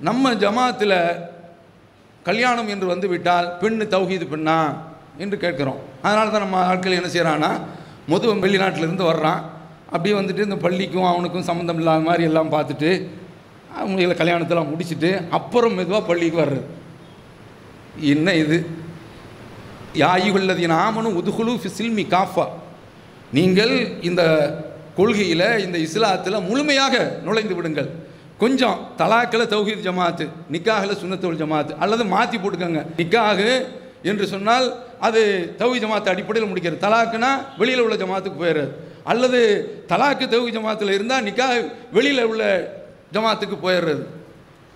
நம்ம 0.00 0.32
ஜமாத்தில் 0.42 0.96
கல்யாணம் 2.28 2.70
என்று 2.74 2.86
வந்து 2.92 3.06
விட்டால் 3.12 3.48
பெண்ணு 3.60 3.84
தௌஹீது 3.94 4.26
பெண்ணா 4.32 4.58
என்று 5.22 5.36
கேட்குறோம். 5.44 5.80
அதனால 6.06 6.30
தான் 6.30 6.44
நம்ம 6.44 6.62
ஆட்கள் 6.70 6.98
என்ன 7.00 7.10
செய்கிறான்னா 7.14 7.50
முதல் 8.12 8.42
வெளிநாட்டிலேருந்து 8.44 9.10
வர்றான். 9.12 9.40
அப்படியே 9.92 10.14
வந்துட்டு 10.18 10.46
இந்த 10.48 10.58
பள்ளிக்கும் 10.64 11.10
அவனுக்கும் 11.10 11.48
சம்மந்தம் 11.50 11.78
இல்லாத 11.80 12.02
மாதிரி 12.08 12.24
எல்லாம் 12.30 12.52
பார்த்துட்டு 12.54 12.90
அவங்கள 13.80 14.14
கல்யாணத்தெல்லாம் 14.20 14.70
முடிச்சுட்டு 14.72 15.10
அப்புறம் 15.38 15.76
மெதுவாக 15.78 16.02
பள்ளிக்கு 16.10 16.38
வர்றது. 16.42 16.66
என்ன 18.12 18.34
இது? 18.42 18.58
யாயுள்ளதின் 20.04 20.74
ஆமனும் 20.84 21.18
உதுகுலு 21.20 21.52
ஃபிசில்மி 21.62 22.04
காஃபா. 22.14 22.46
நீங்கள் 23.36 23.74
இந்த 24.08 24.22
கொள்கையில் 24.96 25.48
இந்த 25.64 25.76
இஸ்லாத்தில் 25.86 26.44
முழுமையாக 26.48 26.96
நுழைந்து 27.24 27.54
விடுங்கள். 27.58 27.88
கொஞ்சம் 28.38 28.78
தலாக்கில் 29.00 29.50
தௌஹீத் 29.52 29.84
ஜமாத்து 29.88 30.24
நிக்காகில் 30.54 31.00
சுண்ணத்தோல் 31.02 31.38
ஜமாத்து 31.42 31.72
அல்லது 31.84 32.04
மாற்றி 32.04 32.38
போட்டுக்கோங்க. 32.38 32.82
நிக்காகு 32.98 33.50
என்று 34.10 34.26
சொன்னால் 34.32 34.66
அது 35.06 35.20
தௌஹி 35.60 35.78
ஜமாத்து 35.84 36.12
அடிப்படையில் 36.12 36.50
முடிக்கிறது. 36.50 36.84
தலாக்குனா 36.86 37.30
வெளியில் 37.60 37.82
உள்ள 37.84 37.96
ஜமாத்துக்கு 38.02 38.38
போயிடுறது. 38.42 38.72
அல்லது 39.12 39.40
தலாக்கு 39.88 40.26
தௌஹி 40.34 40.50
ஜமாத்தில் 40.56 40.94
இருந்தால் 40.96 41.26
நிக்கா 41.28 41.46
வெளியில் 41.96 42.24
உள்ள 42.24 42.44
ஜமாத்துக்கு 43.14 43.56
போயிடுறது. 43.64 44.04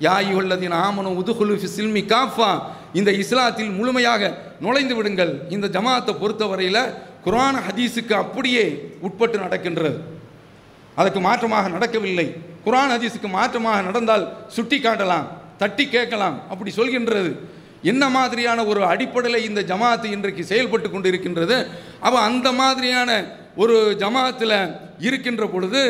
யாயி 0.01 0.33
உள்ளதின் 0.41 0.77
ஆமனும் 0.87 1.17
உதுகுலு 1.21 1.57
சில்மி 1.77 2.03
காஃபா. 2.15 2.51
இந்த 2.93 3.11
இஸ்லாத்தில் 3.23 3.73
முழுமையாக 3.79 4.31
நுழைந்து 4.61 4.95
விடுங்கள். 4.95 5.33
இந்த 5.49 5.67
ஜமாத்தை 5.77 6.13
பொறுத்தவரையில் 6.23 6.83
குரான் 7.25 7.59
ஹதீஸுக்கு 7.67 8.15
அப்படியே 8.23 8.65
உட்பட்டு 9.01 9.39
நடக்கின்றது. 9.39 9.99
அதற்கு 10.95 11.21
மாற்றமாக 11.21 11.69
நடக்கவில்லை. 11.77 12.29
குரான் 12.65 12.93
ஹதீஸுக்கு 12.95 13.29
மாற்றமாக 13.39 13.83
நடந்தால் 13.83 14.25
சுட்டி 14.49 14.79
காட்டலாம் 14.79 15.27
தட்டி 15.59 15.85
கேட்கலாம் 15.89 16.37
அப்படி 16.51 16.71
சொல்கின்றது. 16.77 17.31
என்ன 17.83 18.05
மாதிரியான 18.09 18.65
ஒரு 18.65 18.81
அடிப்படையில் 18.85 19.47
இந்த 19.49 19.61
ஜமாத்து 19.63 20.05
இன்றைக்கு 20.05 20.45
செயல்பட்டு 20.45 20.91
கொண்டு 20.91 21.09
இருக்கின்றது 21.09 21.57
அப்போ 22.01 22.19
அந்த 22.21 22.49
மாதிரியான 22.53 23.11
ஒரு 23.57 23.77
ஜமாத்தில் 23.99 24.57
இருக்கின்ற 24.99 25.47
பொழுது 25.47 25.83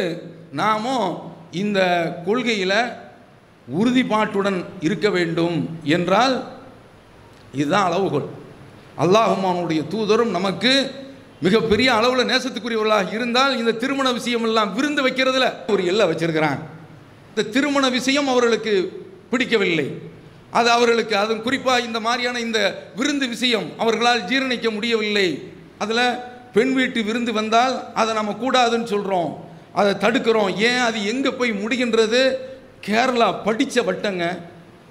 நாமும் 0.53 1.09
இந்த 1.63 1.81
கொள்கையில் 2.27 2.79
உறுதிப்பாட்டுடன் 3.79 4.65
இருக்க 4.81 5.09
வேண்டும் 5.11 5.57
என்றால் 5.97 6.35
இதுதான் 7.53 7.89
அளவுகோல். 7.91 8.29
அல்லாஹுமானுடைய 8.99 9.81
தூதரும் 9.93 10.31
நமக்கு 10.31 10.73
மிகப்பெரிய 11.43 11.95
அளவில் 11.95 12.27
நேசத்துக்குரியவர்களாக 12.27 13.13
இருந்தால் 13.13 13.59
இந்த 13.59 13.73
திருமண 13.73 14.13
விஷயம் 14.13 14.43
எல்லாம் 14.43 14.75
விருந்து 14.75 15.09
வைக்கிறதுல 15.09 15.53
ஒரு 15.69 15.87
எல்லை 15.87 16.07
வச்சிருக்கிறான். 16.07 16.59
இந்த 17.29 17.49
திருமண 17.51 17.89
விஷயம் 17.89 18.29
அவர்களுக்கு 18.29 19.07
பிடிக்கவில்லை. 19.31 19.99
அது 20.51 20.71
அவர்களுக்கு 20.71 21.17
அதுவும் 21.17 21.43
குறிப்பாக 21.43 21.81
இந்த 21.81 22.01
மாதிரியான 22.01 22.41
இந்த 22.41 22.89
விருந்து 22.97 23.29
விஷயம் 23.29 23.79
அவர்களால் 23.79 24.21
ஜீரணிக்க 24.21 24.71
முடியவில்லை. 24.71 25.53
அதில் 25.79 26.15
பெண் 26.53 26.73
வீட்டு 26.73 27.03
விருந்து 27.03 27.33
வந்தால் 27.33 27.93
அதை 27.95 28.15
நம்ம 28.15 28.33
கூடாதுன்னு 28.33 28.85
சொல்கிறோம் 28.85 29.49
அதை 29.73 29.93
தடுக்கிறோம். 29.93 30.57
ஏன்? 30.57 30.79
அது 30.79 31.07
எங்கே 31.07 31.31
போய் 31.31 31.53
முடிகின்றது? 31.53 32.33
கேரளா 32.87 33.43
படித்த 33.45 33.83
வட்டங்க. 33.83 34.39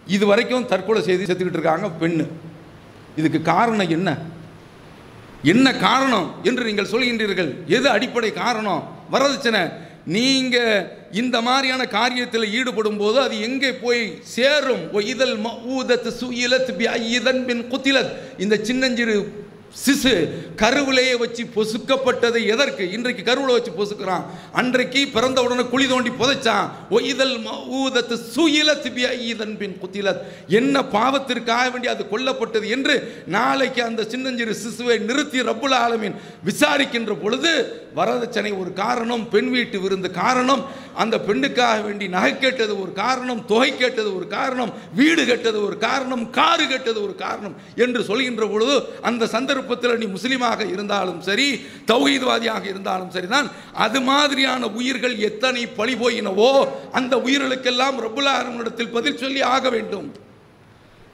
இது 0.08 0.26
வரைக்கும் 0.26 0.66
தற்கொலை 0.66 1.02
செய்து 1.02 1.34
செத்துக்கிட்டு 1.34 1.54
இருக்காங்க 1.54 1.90
பெண்ணு. 2.02 2.28
இதுக்கு 3.16 3.42
காரணம் 3.42 3.90
என்ன? 3.90 4.18
என்ன 5.44 5.76
காரணம் 5.76 6.36
என்று 6.44 6.64
நீங்கள் 6.64 6.88
சொல்கின்றீர்கள்? 6.92 7.56
எது 7.68 7.90
அடிப்படை 7.90 8.34
காரணம்? 8.34 8.98
வரதட்சணை. 9.12 9.74
நீங்கள் 10.06 10.92
இந்த 11.12 11.42
மாதிரியான 11.42 11.84
காரியத்தில் 11.84 12.52
ஈடுபடும் 12.52 12.98
போது 12.98 13.20
அது 13.20 13.42
எங்கே 13.42 13.74
போய் 13.74 14.20
சேரும்? 14.22 14.94
ஒ 14.94 15.00
இதழ் 15.00 15.32
மஊதத் 15.32 16.12
சுயிலத் 16.20 16.76
பி 16.76 16.88
பின் 17.46 17.72
குத்திலத். 17.72 18.12
இந்த 18.38 18.60
சின்னஞ்சிறு 18.62 19.48
சிசு 19.76 20.14
கருவிலேயே 20.56 21.16
வச்சு 21.16 21.44
பொசுக்கப்பட்டது 21.56 22.46
எதற்கு? 22.46 22.92
இன்றைக்கு 22.92 23.24
கருவில் 23.24 23.56
வச்சு 23.58 23.72
பொசுக்கிறான். 23.72 24.24
அன்றைக்கு 24.52 25.08
பிறந்த 25.08 25.42
உடனே 25.44 25.64
குழி 25.64 25.88
தோண்டி 25.88 26.10
புதைச்சான். 26.10 26.70
ஒய்தல் 26.90 27.36
மஊதத்து 27.48 28.16
சுயில 28.36 28.74
பி 28.82 29.36
பின் 29.58 29.78
குத்திலத். 29.82 30.22
என்ன 30.48 30.82
பாவத்திற்காக 30.82 31.72
வேண்டி 31.72 31.88
அது 31.88 32.06
கொல்லப்பட்டது 32.12 32.70
என்று 32.70 33.24
நாளைக்கு 33.26 33.84
அந்த 33.84 34.04
சின்னஞ்சிறு 34.04 34.56
சிசுவை 34.64 34.98
நிறுத்தி 35.00 35.42
ரப்புல் 35.42 35.78
ஆலமின் 35.84 36.16
விசாரிக்கின்ற 36.46 37.14
பொழுது 37.22 37.52
வரதட்சணை 37.96 38.58
ஒரு 38.58 38.74
காரணம் 38.74 39.30
பெண் 39.30 39.50
வீட்டு 39.50 39.80
விருந்து 39.80 40.12
காரணம் 40.12 40.66
அந்த 40.96 41.18
பெண்ணுக்காக 41.18 41.84
வேண்டி 41.84 42.08
நகை 42.08 42.38
கேட்டது 42.38 42.82
ஒரு 42.82 42.94
காரணம் 42.94 43.46
தொகை 43.46 43.78
கேட்டது 43.78 44.16
ஒரு 44.16 44.28
காரணம் 44.28 44.74
வீடு 44.96 45.26
கட்டது 45.26 45.66
ஒரு 45.66 45.78
காரணம் 45.78 46.30
காரு 46.30 46.68
கெட்டது 46.68 47.04
ஒரு 47.04 47.16
காரணம் 47.16 47.56
என்று 47.76 48.04
சொல்கின்ற 48.04 48.48
பொழுது 48.48 48.84
அந்த 49.02 49.28
சந்தர்ப்பத்தில் 49.60 50.02
நீ 50.02 50.08
முஸ்லீமாக 50.16 50.60
இருந்தாலும் 50.74 51.20
சரி 51.28 51.48
தௌஹீத்வாதியாக 51.92 52.64
இருந்தாலும் 52.74 53.12
சரிதான் 53.16 53.48
அது 53.86 54.00
மாதிரியான 54.10 54.70
உயிர்கள் 54.80 55.16
எத்தனை 55.30 55.64
பழி 55.80 55.96
போயினவோ 56.02 56.52
அந்த 56.98 57.14
உயிர்களுக்கெல்லாம் 57.26 57.98
ரப்புல் 58.06 58.94
பதில் 58.96 59.22
சொல்லி 59.24 59.42
ஆக 59.56 59.66
வேண்டும். 59.76 60.08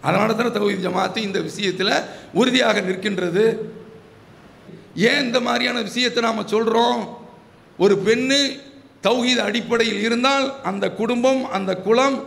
அதனால 0.07 0.33
தான் 0.39 0.55
தௌஹீத் 0.57 0.85
ஜமாத்து 0.87 1.19
இந்த 1.27 1.39
விஷயத்தில் 1.47 1.93
உறுதியாக 2.39 2.81
நிற்கின்றது. 2.87 3.45
ஏன் 5.09 5.23
இந்த 5.27 5.39
மாதிரியான 5.47 5.81
விஷயத்தை 5.89 6.21
நாம் 6.27 6.51
சொல்கிறோம் 6.53 7.01
ஒரு 7.83 7.95
பெண்ணு 8.07 8.39
தௌஹீத் 9.07 9.45
அடிப்படையில் 9.47 10.03
இருந்தால் 10.07 10.45
அந்த 10.69 10.85
குடும்பம் 10.99 11.41
அந்த 11.57 11.71
குலம் 11.87 12.17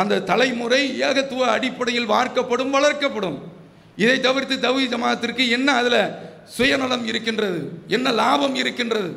அந்த 0.00 0.22
தலைமுறை 0.30 0.82
ஏகத்துவ 1.06 1.46
அடிப்படையில் 1.56 2.10
வார்க்கப்படும் 2.14 2.74
வளர்க்கப்படும். 2.76 3.38
இதை 4.02 4.16
தவிர்த்து 4.26 4.56
தவி 4.66 4.82
ஜமாத்திற்கு 4.94 5.44
என்ன 5.56 5.68
அதில் 5.80 6.00
சுயநலம் 6.56 7.06
இருக்கின்றது? 7.10 7.60
என்ன 7.96 8.10
லாபம் 8.20 8.54
இருக்கின்றது? 8.62 9.10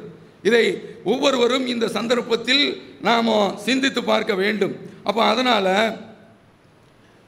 இதை 0.47 0.63
ஒவ்வொருவரும் 1.11 1.65
இந்த 1.73 1.85
சந்தர்ப்பத்தில் 1.97 2.63
நாம் 3.07 3.29
சிந்தித்து 3.65 4.01
பார்க்க 4.11 4.33
வேண்டும். 4.43 4.73
அப்போ 5.07 5.21
அதனால் 5.31 5.73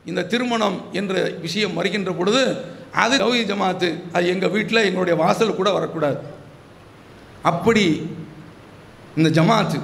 இந்த 0.10 0.22
திருமணம் 0.32 0.78
என்ற 1.00 1.14
விஷயம் 1.46 1.78
வருகின்ற 1.80 2.12
பொழுது 2.20 2.42
அது 3.04 3.16
தௌஹி 3.24 3.44
ஜமாத்து 3.52 3.90
அது 4.16 4.26
எங்கள் 4.34 4.54
வீட்டில் 4.56 4.86
எங்களுடைய 4.88 5.16
வாசல் 5.24 5.58
கூட 5.60 5.70
வரக்கூடாது. 5.78 6.20
அப்படி 7.52 7.86
இந்த 9.20 9.30
ஜமாத்து 9.40 9.80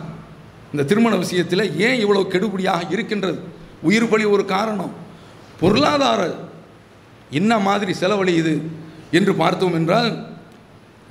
இந்த 0.74 0.84
திருமண 0.90 1.14
விஷயத்தில் 1.24 1.64
ஏன் 1.86 2.00
இவ்வளோ 2.04 2.22
கெடுபடியாக 2.34 2.92
இருக்கின்றது? 2.96 3.40
உயிர் 3.88 4.12
பலி 4.12 4.26
ஒரு 4.36 4.44
காரணம். 4.56 4.94
பொருளாதார 5.62 6.22
என்ன 7.30 7.60
மாதிரி 7.68 7.94
செலவழியுது 8.02 8.54
என்று 9.18 9.34
பார்த்தோம் 9.42 9.78
என்றால் 9.80 10.10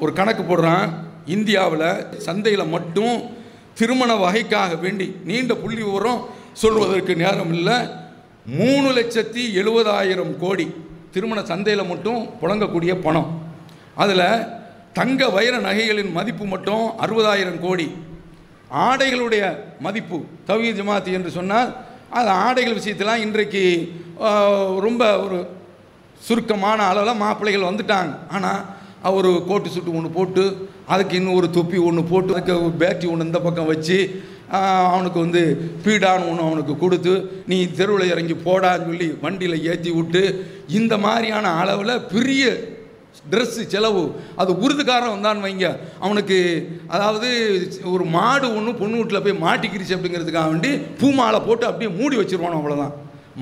ஒரு 0.03 0.13
கணக்கு 0.19 0.43
போடுறான் 0.43 0.91
இந்தியாவில் 1.37 1.89
சந்தையில் 2.27 2.73
மட்டும் 2.75 3.17
திருமண 3.79 4.11
வகைக்காக 4.25 4.75
வேண்டி 4.85 5.07
நீண்ட 5.29 5.53
புள்ளி 5.55 5.83
விவரம் 5.83 6.21
சொல்வதற்கு 6.63 7.15
நேரம் 7.23 7.53
இல்லை. 7.57 7.77
மூணு 8.59 8.89
லட்சத்தி 8.99 9.43
எழுபதாயிரம் 9.61 10.33
கோடி 10.43 10.67
திருமண 11.15 11.41
சந்தையில் 11.51 11.91
மட்டும் 11.91 12.21
புழங்கக்கூடிய 12.41 12.93
பணம். 13.07 13.29
அதில் 14.03 14.47
தங்க 14.99 15.29
வைர 15.37 15.55
நகைகளின் 15.67 16.13
மதிப்பு 16.19 16.45
மட்டும் 16.55 16.85
அறுபதாயிரம் 17.05 17.61
கோடி. 17.67 17.89
ஆடைகளுடைய 18.87 19.45
மதிப்பு 19.87 20.17
தவி 20.49 20.71
ஜமாத்து 20.79 21.11
என்று 21.19 21.31
சொன்னால் 21.37 21.71
அது 22.19 22.29
ஆடைகள் 22.45 22.79
விஷயத்தெல்லாம் 22.79 23.25
இன்றைக்கு 23.27 23.63
ரொம்ப 24.87 25.05
ஒரு 25.25 25.39
சுருக்கமான 26.27 26.79
அளவில் 26.91 27.23
மாப்பிள்ளைகள் 27.25 27.71
வந்துட்டாங்க. 27.71 28.13
ஆனால் 28.37 28.61
அவர் 29.09 29.29
கோட்டு 29.51 29.69
சுட்டு 29.75 29.97
ஒன்று 29.99 30.17
போட்டு 30.17 30.45
அதுக்கு 30.93 31.15
இன்னும் 31.19 31.39
ஒரு 31.41 31.49
தொப்பி 31.57 31.79
ஒன்று 31.89 32.03
போட்டு 32.13 32.35
அதுக்கு 32.35 32.55
பேட்டி 32.83 33.07
ஒன்று 33.13 33.29
இந்த 33.29 33.41
பக்கம் 33.45 33.71
வச்சு 33.73 33.99
அவனுக்கு 34.95 35.19
வந்து 35.25 35.41
பீடான்னு 35.85 36.29
ஒன்று 36.31 36.47
அவனுக்கு 36.49 36.75
கொடுத்து 36.83 37.13
நீ 37.51 37.57
தெருவில் 37.79 38.11
இறங்கி 38.13 38.37
போடான்னு 38.47 38.87
சொல்லி 38.91 39.09
வண்டியில் 39.25 39.65
ஏற்றி 39.71 39.91
விட்டு 39.97 40.23
இந்த 40.79 40.95
மாதிரியான 41.05 41.53
அளவில் 41.63 42.05
பெரிய 42.15 42.45
ட்ரெஸ்ஸு 43.33 43.63
செலவு. 43.73 44.03
அது 44.41 44.51
உருதுக்காரன் 44.65 45.15
வந்தான்னு 45.15 45.45
வைங்க. 45.47 45.69
அவனுக்கு 46.05 46.39
அதாவது 46.95 47.29
ஒரு 47.95 48.05
மாடு 48.17 48.47
ஒன்று 48.59 48.79
பொண்ணு 48.81 48.99
வீட்டில் 49.01 49.25
போய் 49.27 49.43
மாட்டிக்கிடுச்சு 49.47 49.97
அப்படிங்கிறதுக்காக 49.97 50.51
வேண்டி 50.53 50.71
பூமாலை 51.01 51.41
போட்டு 51.49 51.67
அப்படியே 51.71 51.91
மூடி 51.99 52.17
வச்சிருவானோ 52.21 52.59
அவ்வளோதான் 52.61 52.95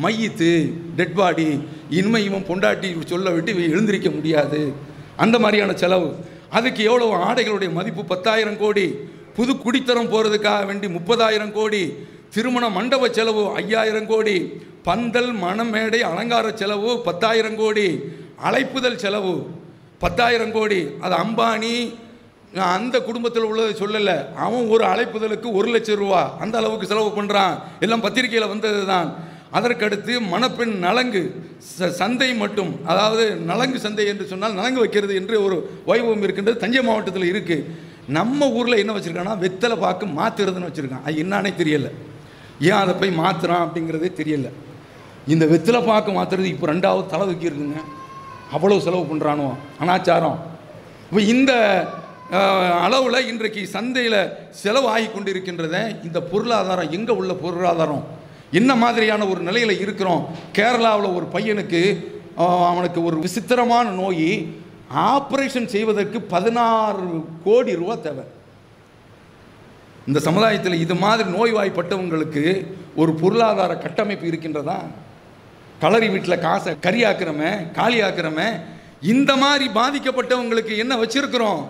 மையத்து 0.03 0.73
டெட் 0.97 1.15
பாடி 1.15 1.69
இனிமே 1.91 2.25
இவன் 2.25 2.47
பொண்டாட்டி 2.49 3.07
சொல்ல 3.07 3.31
விட்டு 3.31 3.57
இவன் 3.57 3.71
எழுந்திருக்க 3.71 4.11
முடியாது. 4.11 4.73
அந்த 5.17 5.39
மாதிரியான 5.39 5.73
செலவு. 5.73 6.17
அதுக்கு 6.51 6.83
எவ்வளோ 6.85 7.07
ஆடைகளுடைய 7.29 7.73
மதிப்பு? 7.73 8.05
பத்தாயிரம் 8.05 8.59
கோடி. 8.59 8.95
புது 9.35 9.53
குடித்தரம் 9.53 10.11
போகிறதுக்காக 10.13 10.67
வேண்டி 10.67 10.87
முப்பதாயிரம் 10.87 11.53
கோடி. 11.53 11.93
திருமண 12.31 12.69
மண்டப 12.69 13.09
செலவு 13.11 13.55
ஐயாயிரம் 13.55 14.07
கோடி. 14.07 14.53
பந்தல் 14.83 15.35
மணமேடை 15.35 15.99
அலங்கார 16.01 16.51
செலவு 16.51 17.01
பத்தாயிரம் 17.01 17.57
கோடி. 17.57 18.01
அழைப்புதல் 18.45 18.97
செலவு 18.97 19.47
பத்தாயிரம் 19.99 20.53
கோடி. 20.53 20.89
அது 21.01 21.15
அம்பானி 21.15 21.95
அந்த 22.59 23.01
குடும்பத்தில் 23.01 23.43
உள்ளதை 23.43 23.73
சொல்லலை. 23.81 24.35
அவன் 24.35 24.67
ஒரு 24.67 24.85
அழைப்புதலுக்கு 24.85 25.53
ஒரு 25.53 25.69
லட்சம் 25.69 25.97
ரூபா. 25.97 26.37
அந்த 26.39 26.59
அளவுக்கு 26.59 26.87
செலவு 26.87 27.23
பண்ணுறான் 27.23 27.59
எல்லாம் 27.81 28.03
பத்திரிக்கையில் 28.03 28.49
வந்தது 28.49 28.87
தான் 28.87 29.26
அதற்கடுத்து 29.53 30.21
மணப்பெண் 30.33 30.75
நலங்கு 30.79 31.23
ச- 31.69 31.91
சந்தை 32.01 32.35
மட்டும் 32.35 32.73
அதாவது 32.85 33.37
நலங்கு 33.51 33.79
சந்தை 33.79 34.07
என்று 34.07 34.27
சொன்னால் 34.27 34.55
நலங்கு 34.55 34.81
வைக்கிறது 34.81 35.15
என்று 35.15 35.37
ஒரு 35.45 35.57
வைபவம் 35.87 36.23
இருக்கின்றது. 36.23 36.59
தஞ்சை 36.59 36.83
மாவட்டத்தில் 36.83 37.31
இருக்குது 37.33 37.85
நம்ம 38.09 38.49
ஊரில் 38.51 38.81
என்ன 38.83 38.93
வச்சுருக்கான்னா 38.97 39.39
வெத்தலை 39.45 39.77
பாக்கு 39.79 40.07
மாற்றுறதுன்னு 40.19 40.69
வச்சுருக்கான் 40.71 41.07
அது 41.07 41.17
என்னானே 41.19 41.53
தெரியலை. 41.61 41.91
ஏன் 42.61 42.81
அதை 42.83 42.95
போய் 42.95 43.19
மாற்றுறான் 43.23 43.65
அப்படிங்கிறதே 43.67 44.11
தெரியல. 44.21 44.49
இந்த 45.27 45.47
வெத்தலை 45.47 45.85
பாக்கு 45.87 46.13
மாற்றுறது 46.13 46.45
இப்போ 46.45 46.67
ரெண்டாவது 46.67 47.07
தலை 47.07 47.27
தூக்கி 47.27 47.51
இருக்குங்க 47.51 47.81
அவ்வளோ 48.53 48.79
செலவு 48.79 49.05
பண்ணுறானோ 49.13 49.49
அனாச்சாரம். 49.83 50.37
இப்போ 51.09 51.21
இந்த 51.35 51.53
அளவில் 52.87 53.27
இன்றைக்கு 53.27 53.67
சந்தையில் 53.67 54.21
செலவாகி 54.63 55.09
கொண்டிருக்கின்றத 55.11 55.77
இந்த 56.05 56.23
பொருளாதாரம் 56.23 56.91
எங்கே 56.91 57.13
உள்ள 57.13 57.35
பொருளாதாரம்? 57.35 58.05
என்ன 58.51 58.75
மாதிரியான 58.75 59.27
ஒரு 59.27 59.41
நிலையில் 59.41 59.81
இருக்கிறோம்? 59.81 60.23
கேரளாவில் 60.53 61.15
ஒரு 61.15 61.27
பையனுக்கு 61.33 61.81
அவனுக்கு 62.71 63.05
ஒரு 63.05 63.19
விசித்திரமான 63.19 63.91
நோய் 63.91 64.31
ஆப்ரேஷன் 64.95 65.73
செய்வதற்கு 65.75 66.21
பதினாறு 66.21 67.07
கோடி 67.45 67.75
ரூபா 67.75 67.95
தேவை. 67.95 68.25
இந்த 70.07 70.21
சமுதாயத்தில் 70.21 70.83
இது 70.85 70.95
மாதிரி 70.95 71.29
நோய்வாய்ப்பட்டவங்களுக்கு 71.29 72.45
ஒரு 72.97 73.13
பொருளாதார 73.15 73.77
கட்டமைப்பு 73.77 74.27
இருக்கின்றதா? 74.31 74.79
களரி 75.81 76.09
வீட்டில் 76.09 76.39
காசை 76.39 76.75
கறியாக்குறமே 76.87 77.51
காலியாக்குறமே 77.79 78.49
இந்த 79.01 79.37
மாதிரி 79.37 79.67
பாதிக்கப்பட்டவங்களுக்கு 79.81 80.77
என்ன 80.77 80.95
வச்சிருக்கிறோம்? 81.03 81.65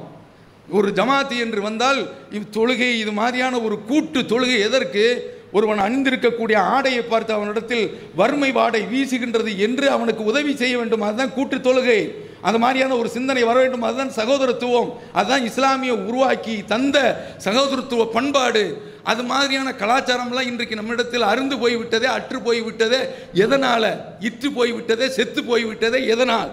ஒரு 0.71 0.89
ஜமாத்தி 0.99 1.37
என்று 1.45 1.63
வந்தால் 1.63 2.01
இவ் 2.31 2.53
தொழுகை 2.57 2.91
இது 3.03 3.13
மாதிரியான 3.13 3.61
ஒரு 3.61 3.79
கூட்டு 3.83 4.21
தொழுகை 4.21 4.59
எதற்கு? 4.69 5.35
ஒருவன் 5.53 5.79
அணிந்திருக்கக்கூடிய 5.79 6.57
ஆடையை 6.57 7.03
பார்த்து 7.03 7.35
அவனிடத்தில் 7.35 7.99
வறுமை 8.15 8.53
வாடை 8.53 8.83
வீசுகின்றது 8.83 9.57
என்று 9.57 9.91
அவனுக்கு 9.91 10.25
உதவி 10.25 10.57
செய்ய 10.57 10.79
வேண்டும். 10.79 11.01
அதுதான் 11.01 11.33
கூட்டு 11.33 11.57
தொழுகை. 11.57 12.11
அது 12.41 12.59
மாதிரியான 12.59 12.97
ஒரு 12.97 13.09
சிந்தனை 13.09 13.43
வர 13.43 13.59
வேண்டும். 13.59 13.83
அதுதான் 13.83 14.11
சகோதரத்துவம். 14.11 14.93
அதுதான் 15.13 15.45
இஸ்லாமிய 15.45 15.95
உருவாக்கி 15.95 16.65
தந்த 16.67 17.27
சகோதரத்துவ 17.45 18.07
பண்பாடு. 18.07 18.95
அது 19.03 19.23
மாதிரியான 19.23 19.71
கலாச்சாரம்லாம் 19.71 20.41
இன்றைக்கு 20.41 20.75
நம்மிடத்தில் 20.75 21.23
அருந்து 21.23 21.59
போய்விட்டதே 21.59 22.07
அற்று 22.07 22.41
போய்விட்டதே. 22.41 22.99
எதனால்? 23.33 23.97
இற்று 24.21 24.51
போய்விட்டதே 24.51 25.09
செத்து 25.09 25.45
போய்விட்டதே 25.45 26.07
எதனால்? 26.07 26.53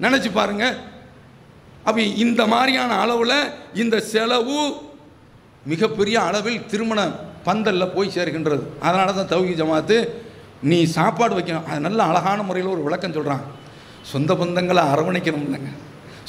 நினச்சி 0.00 0.30
பாருங்க. 0.32 0.74
அப்போ 1.84 2.00
இந்த 2.00 2.46
மாதிரியான 2.46 2.94
அளவில் 2.94 3.50
இந்த 3.74 4.00
செலவு 4.00 4.74
மிகப்பெரிய 5.66 6.22
அளவில் 6.22 6.66
திருமணம். 6.66 7.32
பந்தலில் 7.48 7.92
போய் 7.96 8.14
சேர்கின்றது. 8.16 8.64
அதனால 8.86 9.08
தான் 9.18 9.32
தௌகி 9.32 9.54
ஜமாத்து 9.60 9.96
நீ 10.70 10.78
சாப்பாடு 10.98 11.34
வைக்கணும். 11.38 11.66
அது 11.70 11.80
நல்ல 11.86 12.00
அழகான 12.10 12.42
முறையில் 12.48 12.74
ஒரு 12.74 12.82
விளக்கம் 12.86 13.16
சொல்கிறான் 13.16 13.44
சொந்த 14.12 14.32
பந்தங்களை 14.42 14.82
அரவணைக்கணும் 14.92 15.44
இல்லைங்க. 15.46 15.72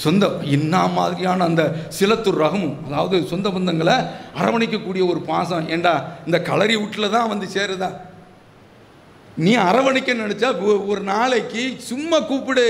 சொந்த 0.03 0.25
இன்னா 0.55 0.81
மாதிரியான 0.97 1.45
அந்த 1.49 1.63
சிலத்தூர் 1.97 2.41
ரகமும் 2.43 2.75
அதாவது 2.87 3.17
சொந்த 3.31 3.47
பந்தங்களை 3.55 3.95
அரவணைக்கக்கூடிய 4.41 5.03
ஒரு 5.11 5.21
பாசம். 5.29 5.69
ஏண்டா 5.75 5.93
இந்த 6.27 6.37
களரி 6.49 6.75
வீட்டில் 6.81 7.13
தான் 7.15 7.31
வந்து 7.33 7.47
சேருதா? 7.55 7.89
நீ 9.45 9.53
அரவணைக்க 9.69 10.11
நினச்சா 10.23 10.49
ஒரு 10.91 11.01
நாளைக்கு 11.13 11.63
சும்மா 11.89 12.17
கூப்பிடு. 12.31 12.67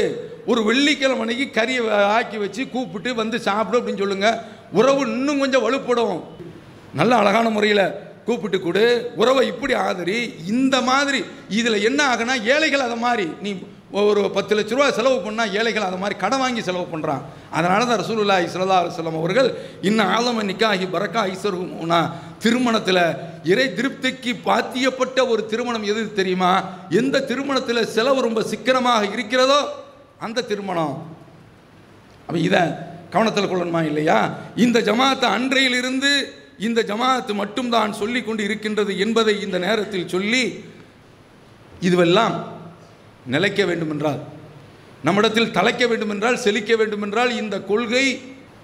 ஒரு 0.51 0.61
வெள்ளிக்கிழமைக்கு 0.69 1.23
அன்னைக்கு 1.25 1.47
கறியை 1.57 1.83
ஆக்கி 2.17 2.37
வச்சு 2.43 2.61
கூப்பிட்டு 2.75 3.09
வந்து 3.21 3.37
சாப்பிடு 3.47 3.79
அப்படின்னு 3.79 4.03
சொல்லுங்கள் 4.03 4.39
உறவு 4.79 5.01
இன்னும் 5.17 5.41
கொஞ்சம் 5.43 5.65
வலுப்படும். 5.65 6.19
நல்ல 6.99 7.13
அழகான 7.21 7.47
முறையில் 7.55 7.85
கூப்பிட்டு 8.25 8.59
கொடு 8.61 9.13
உறவை 9.15 9.47
இப்படி 9.47 9.73
ஆதரி 9.73 10.19
இந்த 10.47 10.81
மாதிரி 10.81 11.19
இதில் 11.49 11.85
என்ன 11.89 12.01
ஆகுனா 12.11 12.35
ஏழைகள் 12.53 12.85
அதை 12.87 12.97
மாதிரி 12.97 13.27
நீ 13.41 13.51
ஒரு 13.91 14.21
பத்து 14.29 14.53
லட்ச 14.55 14.73
ரூபா 14.75 14.91
செலவு 14.91 15.17
பண்ணால் 15.25 15.53
ஏழைகள் 15.59 15.85
அதை 15.87 15.97
மாதிரி 15.99 16.19
கடன் 16.19 16.39
வாங்கி 16.39 16.61
செலவு 16.61 16.85
பண்ணுறான் 16.93 17.21
அதனால 17.49 17.85
தான் 17.85 17.99
ரசூலுல்லா 18.01 18.37
இஸ்லா 18.45 18.77
அலுவலம் 18.77 19.19
அவர்கள் 19.19 19.49
இன்னும் 19.81 20.11
ஆலம 20.15 20.43
நிக்காகி 20.43 20.85
பரக்கா 20.95 21.21
ஐஸ்வர்னா 21.31 21.99
திருமணத்தில் 22.39 23.01
இறை 23.43 23.73
திருப்திக்கு 23.73 24.31
பாத்தியப்பட்ட 24.45 25.27
ஒரு 25.27 25.45
திருமணம் 25.45 25.83
எது 25.83 26.13
தெரியுமா? 26.13 26.51
எந்த 26.89 27.21
திருமணத்தில் 27.21 27.87
செலவு 27.87 28.21
ரொம்ப 28.21 28.41
சிக்கனமாக 28.41 29.05
இருக்கிறதோ 29.05 29.59
அந்த 30.19 30.41
திருமணம். 30.41 30.95
அப்போ 32.27 32.39
இதை 32.39 32.61
கவனத்தில் 33.09 33.49
கொள்ளணுமா 33.49 33.81
இல்லையா? 33.85 34.17
இந்த 34.55 34.79
ஜமாத்தை 34.79 35.23
அன்றையிலிருந்து 35.23 36.11
இந்த 36.59 36.81
ஜமாத்து 36.81 37.33
மட்டும்தான் 37.33 37.93
சொல்லி 37.93 38.23
கொண்டு 38.23 38.43
இருக்கின்றது 38.43 38.97
என்பதை 38.97 39.41
இந்த 39.41 39.57
நேரத்தில் 39.59 40.07
சொல்லி 40.07 40.43
இதுவெல்லாம் 41.81 42.35
நிலைக்க 43.25 43.65
வேண்டுமென்றால் 43.65 44.21
நம்மிடத்தில் 45.03 45.51
தலைக்க 45.51 45.87
வேண்டுமென்றால் 45.87 46.37
செழிக்க 46.37 46.75
வேண்டுமென்றால் 46.75 47.31
இந்த 47.35 47.61
கொள்கை 47.61 48.05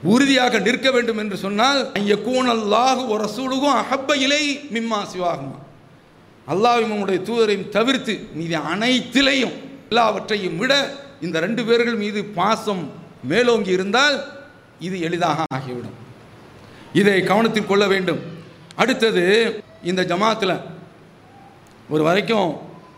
உறுதியாக 0.03 0.59
நிற்க 0.59 0.91
வேண்டும் 0.91 1.17
என்று 1.17 1.37
சொன்னால் 1.37 1.91
யக்கூன் 2.05 2.49
அல்லாஹு 2.49 3.01
ஒரு 3.07 3.23
ரசூலுகும் 3.23 3.75
அகப்ப 3.75 4.15
இலை 4.17 4.43
மிம்மா 4.71 5.01
சிவாகுமா 5.13 5.59
அல்லாஹ் 6.47 7.01
உடைய 7.01 7.19
தூதரையும் 7.21 7.69
தவிர்த்து 7.69 8.13
மீது 8.33 8.57
அனைத்திலையும் 8.57 9.55
எல்லாவற்றையும் 9.89 10.57
விட 10.57 10.73
இந்த 11.21 11.39
ரெண்டு 11.39 11.65
பேர்கள் 11.65 11.95
மீது 11.95 12.25
பாசம் 12.25 12.89
மேலோங்கி 13.23 13.71
இருந்தால் 13.71 14.15
இது 14.79 14.99
எளிதாக 14.99 15.43
ஆகிவிடும். 15.53 15.97
இதை 16.99 17.23
கவனத்தில் 17.23 17.69
கொள்ள 17.71 17.87
வேண்டும். 17.87 18.21
அடுத்தது 18.75 19.23
இந்த 19.83 20.01
ஜமாத்தில் 20.11 20.55
ஒரு 21.89 22.03
வரைக்கும் 22.03 22.49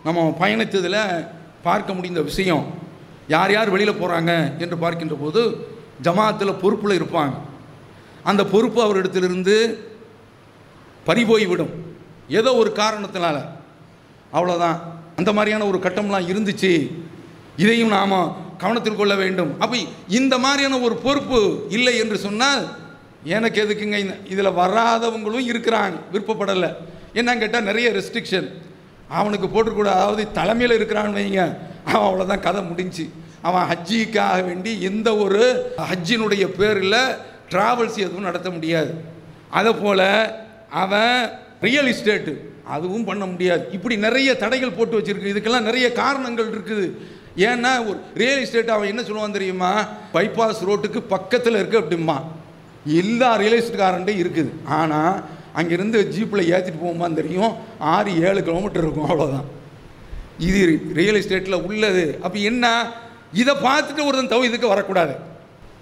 நம்ம 0.03 0.35
பயணித்ததில் 0.39 1.27
பார்க்க 1.67 1.93
முடிந்த 1.93 2.21
விஷயம் 2.21 2.63
யார் 3.27 3.51
யார் 3.51 3.69
வெளியில் 3.69 3.99
போகிறாங்க 4.01 4.31
என்று 4.63 4.77
பார்க்கின்ற 4.77 5.15
போது 5.15 5.41
ஜமாத்தில் 6.03 6.59
பொறுப்பில் 6.61 6.99
இருப்பாங்க. 6.99 7.33
அந்த 8.23 8.41
பொறுப்பு 8.45 8.79
அவரிடத்திலிருந்து 8.85 9.55
பறிபோய்விடும் 11.07 11.73
ஏதோ 12.39 12.51
ஒரு 12.55 12.71
காரணத்தினால. 12.75 13.37
அவ்வளோதான் 14.33 14.77
அந்த 15.15 15.31
மாதிரியான 15.33 15.65
ஒரு 15.65 15.77
கட்டம்லாம் 15.77 16.29
இருந்துச்சு. 16.31 16.71
இதையும் 17.63 17.95
நாம் 17.97 18.15
கவனத்தில் 18.57 18.99
கொள்ள 19.01 19.15
வேண்டும். 19.15 19.59
அப்போ 19.59 19.77
இந்த 20.07 20.37
மாதிரியான 20.37 20.79
ஒரு 20.79 20.95
பொறுப்பு 20.95 21.39
இல்லை 21.69 21.97
என்று 21.97 22.17
சொன்னால் 22.17 22.63
எனக்கு 23.23 23.63
எதுக்குங்க 23.63 23.97
இந்த 23.97 24.15
இதில் 24.29 24.45
வராதவங்களும் 24.45 25.49
இருக்கிறாங்க. 25.53 25.93
விருப்பப்படலை. 26.13 26.73
என்னன்னு 27.13 27.37
கேட்டால் 27.37 27.63
நிறைய 27.63 27.91
ரெஸ்ட்ரிக்ஷன் 27.91 28.51
அவனுக்கு 29.09 29.47
போட்டுக்கூடாது 29.47 29.97
அதாவது 29.99 30.31
தலைமையில் 30.31 30.77
இருக்கிறான்னு 30.79 31.17
வைங்க. 31.19 31.57
அவன் 31.85 32.01
அவ்வளோதான் 32.01 32.39
கதை 32.39 32.63
முடிஞ்சு. 32.63 33.09
அவன் 33.41 33.67
ஹஜ்ஜிக்காக 33.69 34.45
வேண்டி 34.45 34.81
எந்த 34.81 35.15
ஒரு 35.15 35.73
ஹஜ்ஜினுடைய 35.77 36.45
பேரில் 36.45 37.15
ட்ராவல்ஸ் 37.49 37.95
எதுவும் 37.95 38.21
நடத்த 38.21 38.49
முடியாது. 38.49 38.93
அதை 39.49 39.73
போல் 39.73 40.31
அவன் 40.69 41.29
ரியல் 41.61 41.85
எஸ்டேட்டு 41.85 42.37
அதுவும் 42.65 43.03
பண்ண 43.03 43.25
முடியாது. 43.25 43.67
இப்படி 43.71 43.97
நிறைய 43.97 44.37
தடைகள் 44.37 44.71
போட்டு 44.71 44.99
வச்சுருக்கு. 44.99 45.33
இதுக்கெல்லாம் 45.33 45.61
நிறைய 45.61 45.91
காரணங்கள் 45.91 46.49
இருக்குது. 46.49 46.91
ஏன்னா 47.37 47.87
ஒரு 47.87 47.99
ரியல் 48.15 48.39
எஸ்டேட் 48.39 48.69
அவன் 48.69 48.87
என்ன 48.87 49.01
சொல்லுவான் 49.01 49.31
தெரியுமா? 49.31 49.87
பைபாஸ் 50.13 50.63
ரோட்டுக்கு 50.65 50.99
பக்கத்தில் 50.99 51.55
இருக்குது 51.55 51.83
அப்படிமா 51.83 52.21
எல்லா 52.85 53.35
ரியல் 53.35 53.59
எஸ்டேட்காரன்ட்டும் 53.61 54.21
இருக்குது. 54.23 54.51
ஆனால் 54.65 55.23
அங்கேருந்து 55.59 55.99
ஜீப்பில் 56.13 56.49
ஏற்றிட்டு 56.53 56.83
போகும்போது 56.83 57.15
தெரியும் 57.15 57.53
ஆறு 57.79 58.21
ஏழு 58.27 58.43
கிலோமீட்டர் 58.43 58.83
இருக்கும் 58.83 59.09
அவ்வளோதான் 59.09 59.49
இது 60.37 60.59
ரியல் 60.99 61.19
எஸ்டேட்டில் 61.19 61.63
உள்ளது. 61.69 62.19
அப்போ 62.21 62.37
என்ன? 62.39 62.91
இதை 63.33 63.53
பார்த்துட்டு 63.53 64.05
ஒருத்தன் 64.05 64.33
தவ 64.33 64.45
இதுக்கு 64.45 64.67
வரக்கூடாது. 64.67 65.13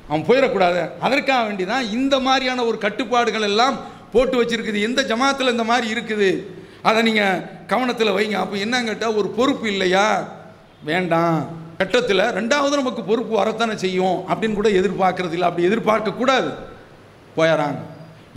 அவன் 0.07 0.25
போயிடக்கூடாது. 0.27 0.89
அதற்காக 0.99 1.45
வேண்டி 1.47 1.65
தான் 1.65 1.89
இந்த 1.89 2.19
மாதிரியான 2.19 2.63
ஒரு 2.63 2.77
கட்டுப்பாடுகள் 2.77 3.41
எல்லாம் 3.41 3.77
போட்டு 4.11 4.43
வச்சிருக்குது. 4.43 4.81
எந்த 4.81 5.01
ஜமாத்தில் 5.01 5.51
இந்த 5.51 5.63
மாதிரி 5.63 5.93
இருக்குது? 5.93 6.29
அதை 6.81 7.03
நீங்கள் 7.03 7.41
கவனத்தில் 7.67 8.15
வைங்க. 8.17 8.31
அப்போ 8.31 8.55
என்னன்னு 8.55 8.83
கேட்டால் 8.83 9.15
ஒரு 9.15 9.29
பொறுப்பு 9.29 9.67
இல்லையா? 9.67 10.27
வேண்டாம். 10.83 11.47
கட்டத்தில் 11.77 12.17
ரெண்டாவது 12.17 12.75
நமக்கு 12.81 13.03
பொறுப்பு 13.03 13.35
வரத்தானே 13.35 13.75
செய்யும் 13.75 14.17
அப்படின்னு 14.29 14.53
கூட 14.53 14.69
எதிர்பார்க்கறது 14.69 15.31
இல்லை. 15.31 15.47
அப்படி 15.49 15.67
எதிர்பார்க்கக்கூடாது. 15.67 16.51
போயறாங்க 17.37 17.79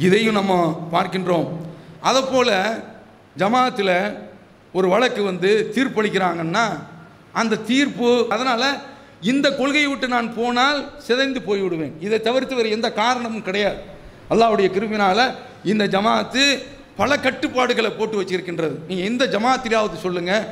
இதையும் 0.06 0.38
நம்ம 0.38 0.52
பார்க்கின்றோம். 0.94 1.48
அதை 2.08 2.22
போல் 2.32 2.56
ஜமாத்தில் 3.42 3.96
ஒரு 4.78 4.86
வழக்கு 4.94 5.22
வந்து 5.30 5.50
தீர்ப்பளிக்கிறாங்கன்னா 5.74 6.64
அந்த 7.40 7.60
தீர்ப்பு 7.70 8.10
அதனால் 8.34 8.68
இந்த 9.32 9.46
கொள்கையை 9.58 9.88
விட்டு 9.90 10.06
நான் 10.14 10.28
போனால் 10.38 10.78
சிதைந்து 11.06 11.40
போய்விடுவேன். 11.48 11.94
இதை 12.06 12.18
தவிர்த்து 12.28 12.54
வேறு 12.58 12.74
எந்த 12.76 12.88
காரணமும் 13.02 13.46
கிடையாது. 13.48 13.80
அல்லாவுடைய 14.32 14.68
கிருமினால் 14.76 15.24
இந்த 15.72 15.84
ஜமாத்து 15.94 16.44
பல 17.00 17.16
கட்டுப்பாடுகளை 17.26 17.90
போட்டு 17.92 18.16
வச்சிருக்கின்றது. 18.20 18.76
நீங்கள் 18.88 19.08
எந்த 19.10 19.24
ஜமாத்திலாவது 19.34 19.96
சொல்லுங்கள் 20.04 20.46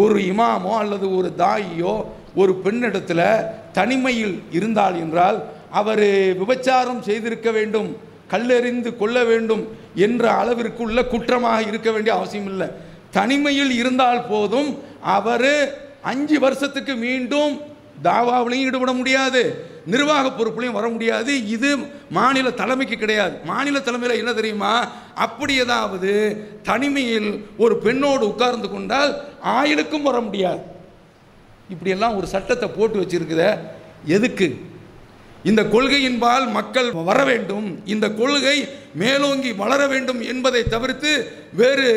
ஒரு 0.00 0.18
இமாமோ 0.32 0.72
அல்லது 0.82 1.06
ஒரு 1.18 1.28
தாயியோ 1.42 1.94
ஒரு 2.40 2.52
பெண்ணிடத்தில் 2.64 3.44
தனிமையில் 3.78 4.34
இருந்தால் 4.56 4.96
என்றால் 5.04 5.38
அவர் 5.78 6.06
விபச்சாரம் 6.40 7.04
செய்திருக்க 7.08 7.50
வேண்டும் 7.58 7.88
கல்லெறிந்து 8.32 8.90
கொள்ள 9.00 9.16
வேண்டும் 9.30 9.62
என்ற 10.06 10.24
அளவிற்குள்ள 10.40 11.00
குற்றமாக 11.12 11.68
இருக்க 11.70 11.88
வேண்டிய 11.94 12.12
அவசியம் 12.18 12.50
இல்லை. 12.52 12.68
தனிமையில் 13.16 13.72
இருந்தால் 13.80 14.26
போதும் 14.32 14.70
அவர் 15.16 15.50
அஞ்சு 16.12 16.36
வருஷத்துக்கு 16.44 16.94
மீண்டும் 17.06 17.54
தாவாவிலையும் 18.06 18.66
ஈடுபட 18.68 18.92
முடியாது 19.00 19.42
நிர்வாக 19.92 20.28
பொறுப்புலையும் 20.28 20.78
வர 20.78 20.86
முடியாது. 20.94 21.32
இது 21.54 21.68
மாநில 22.16 22.46
தலைமைக்கு 22.60 22.96
கிடையாது. 23.02 23.34
மாநில 23.50 23.80
தலைமையில் 23.86 24.20
என்ன 24.22 24.32
தெரியுமா? 24.38 24.72
அப்படி 25.26 25.54
ஏதாவது 25.64 26.12
தனிமையில் 26.70 27.30
ஒரு 27.64 27.74
பெண்ணோடு 27.84 28.24
உட்கார்ந்து 28.32 28.70
கொண்டால் 28.70 29.12
ஆயிலுக்கும் 29.56 30.08
வர 30.08 30.18
முடியாது. 30.28 30.62
இப்படியெல்லாம் 31.74 32.16
ஒரு 32.18 32.26
சட்டத்தை 32.34 32.68
போட்டு 32.78 32.98
வச்சிருக்குத 33.02 33.44
எதுக்கு? 34.16 34.48
இந்த 35.48 35.62
கொள்கையின்பால் 35.72 36.46
மக்கள் 36.56 36.88
வர 37.08 37.18
வேண்டும். 37.30 37.66
இந்த 37.94 38.06
கொள்கை 38.20 38.56
மேலோங்கி 39.02 39.50
வளர 39.62 39.80
வேண்டும் 39.92 40.20
என்பதை 40.32 40.62
தவிர்த்து 40.74 41.12
வேறு 41.60 41.88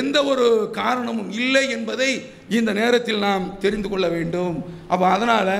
எந்த 0.00 0.16
ஒரு 0.30 0.46
காரணமும் 0.80 1.30
இல்லை 1.40 1.64
என்பதை 1.76 2.10
இந்த 2.58 2.72
நேரத்தில் 2.80 3.24
நாம் 3.28 3.46
தெரிந்து 3.64 3.88
கொள்ள 3.88 4.08
வேண்டும். 4.16 4.56
அப்போ 4.92 5.06
அதனால் 5.16 5.54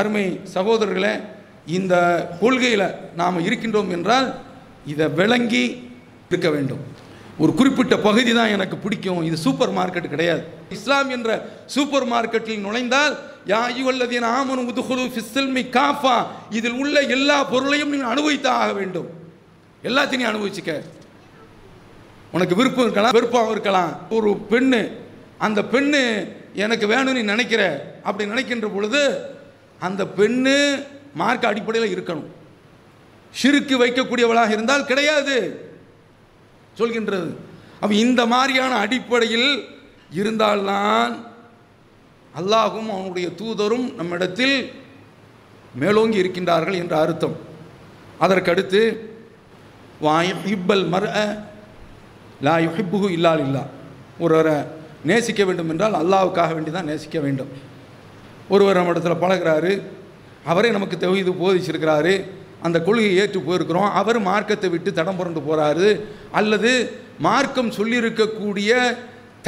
அருமை 0.00 0.26
சகோதரர்களே 0.54 1.14
இந்த 1.78 1.94
கொள்கையில் 2.40 2.86
நாம் 3.20 3.44
இருக்கின்றோம் 3.46 3.90
என்றால் 3.96 4.28
இதை 4.92 5.06
விளங்கி 5.20 5.64
இருக்க 6.28 6.48
வேண்டும். 6.56 6.82
ஒரு 7.42 7.52
குறிப்பிட்ட 7.58 7.94
பகுதி 8.06 8.32
தான் 8.34 8.52
எனக்கு 8.56 8.76
பிடிக்கும். 8.82 9.22
இது 9.28 9.36
சூப்பர் 9.44 9.72
மார்க்கெட் 9.78 10.12
கிடையாது. 10.12 10.42
இஸ்லாம் 10.76 11.08
என்ற 11.16 11.28
சூப்பர் 11.74 12.06
மார்க்கெட்டில் 12.12 12.64
நுழைந்தால் 12.66 13.14
யா 13.52 13.60
ஐயுவல்லதீன 13.70 14.28
ஆமனு 14.38 14.66
உதுகுலு 14.70 15.04
ஃபிஸ்ஸில்மி 15.14 15.62
காஃபா. 15.78 16.16
இதில் 16.58 16.76
உள்ள 16.82 16.96
எல்லா 17.16 17.38
பொருளையும் 17.52 17.92
நீங்கள் 17.94 18.12
அனுபவித்து 18.14 18.48
ஆக 18.48 18.70
வேண்டும். 18.80 19.08
எல்லாத்தையும் 19.88 20.22
நீ 20.22 20.28
அனுபவிச்சுக்க. 20.32 20.74
உனக்கு 22.36 22.54
விருப்பம் 22.60 22.86
இருக்கலாம் 22.86 23.16
விருப்பம் 23.18 23.50
இருக்கலாம். 23.50 23.92
ஒரு 24.16 24.30
பெண்ணு 24.52 24.82
அந்த 25.46 25.60
பெண்ணு 25.74 26.02
எனக்கு 26.64 26.86
வேணும்னு 26.94 27.18
நீ 27.18 27.22
நினைக்கிற 27.34 27.62
அப்படி 28.08 28.30
நினைக்கின்ற 28.32 28.68
பொழுது 28.76 29.02
அந்த 29.86 30.02
பெண்ணு 30.18 30.56
மார்க்க 31.20 31.52
அடிப்படையில் 31.52 31.94
இருக்கணும். 31.94 32.28
சிறுக்கு 33.40 33.74
வைக்கக்கூடியவளாக 33.84 34.50
இருந்தால் 34.56 34.90
கிடையாது. 34.90 35.36
சொல்கின்றது. 36.78 37.30
அப்போ 37.80 37.94
இந்த 38.04 38.20
மாதிரியான 38.34 38.72
அடிப்படையில் 38.84 39.50
இருந்தால்தான் 40.20 41.14
அல்லாஹும் 42.34 42.90
அவனுடைய 42.96 43.26
தூதரும் 43.40 43.86
நம்மிடத்தில் 43.98 44.56
மேலோங்கி 45.82 46.22
இருக்கின்றார்கள் 46.22 46.80
என்ற 46.82 46.94
அர்த்தம். 47.04 47.36
அதற்கடுத்து 48.24 48.80
வாயிப்பல் 50.06 50.86
மர் 50.94 51.08
லா 52.46 52.54
யுஹிப்புகு 52.66 53.08
இல்லால் 53.16 53.42
இல்லா 53.46 53.64
ஒருவரை 54.24 54.56
நேசிக்க 55.10 55.42
வேண்டும் 55.48 55.70
என்றால் 55.72 56.00
அல்லாவுக்காக 56.02 56.50
வேண்டி 56.56 56.70
தான் 56.70 56.90
நேசிக்க 56.90 57.18
வேண்டும். 57.24 57.52
ஒருவர் 58.54 58.78
நம்ம 58.78 58.92
இடத்துல 58.94 59.16
பழகிறாரு 59.24 59.72
அவரே 60.52 60.70
நமக்கு 60.76 60.96
தகுதி 61.02 61.32
போதிச்சிருக்கிறாரு 61.42 62.14
அந்த 62.66 62.78
கொள்கையை 62.86 63.14
ஏற்று 63.22 63.40
போயிருக்கிறோம். 63.46 63.90
அவர் 64.00 64.18
மார்க்கத்தை 64.28 64.68
விட்டு 64.74 64.90
தடம் 64.98 65.18
புரண்டு 65.18 65.40
போகிறாரு 65.46 65.88
அல்லது 66.40 66.70
மார்க்கம் 67.26 67.74
சொல்லியிருக்கக்கூடிய 67.78 68.70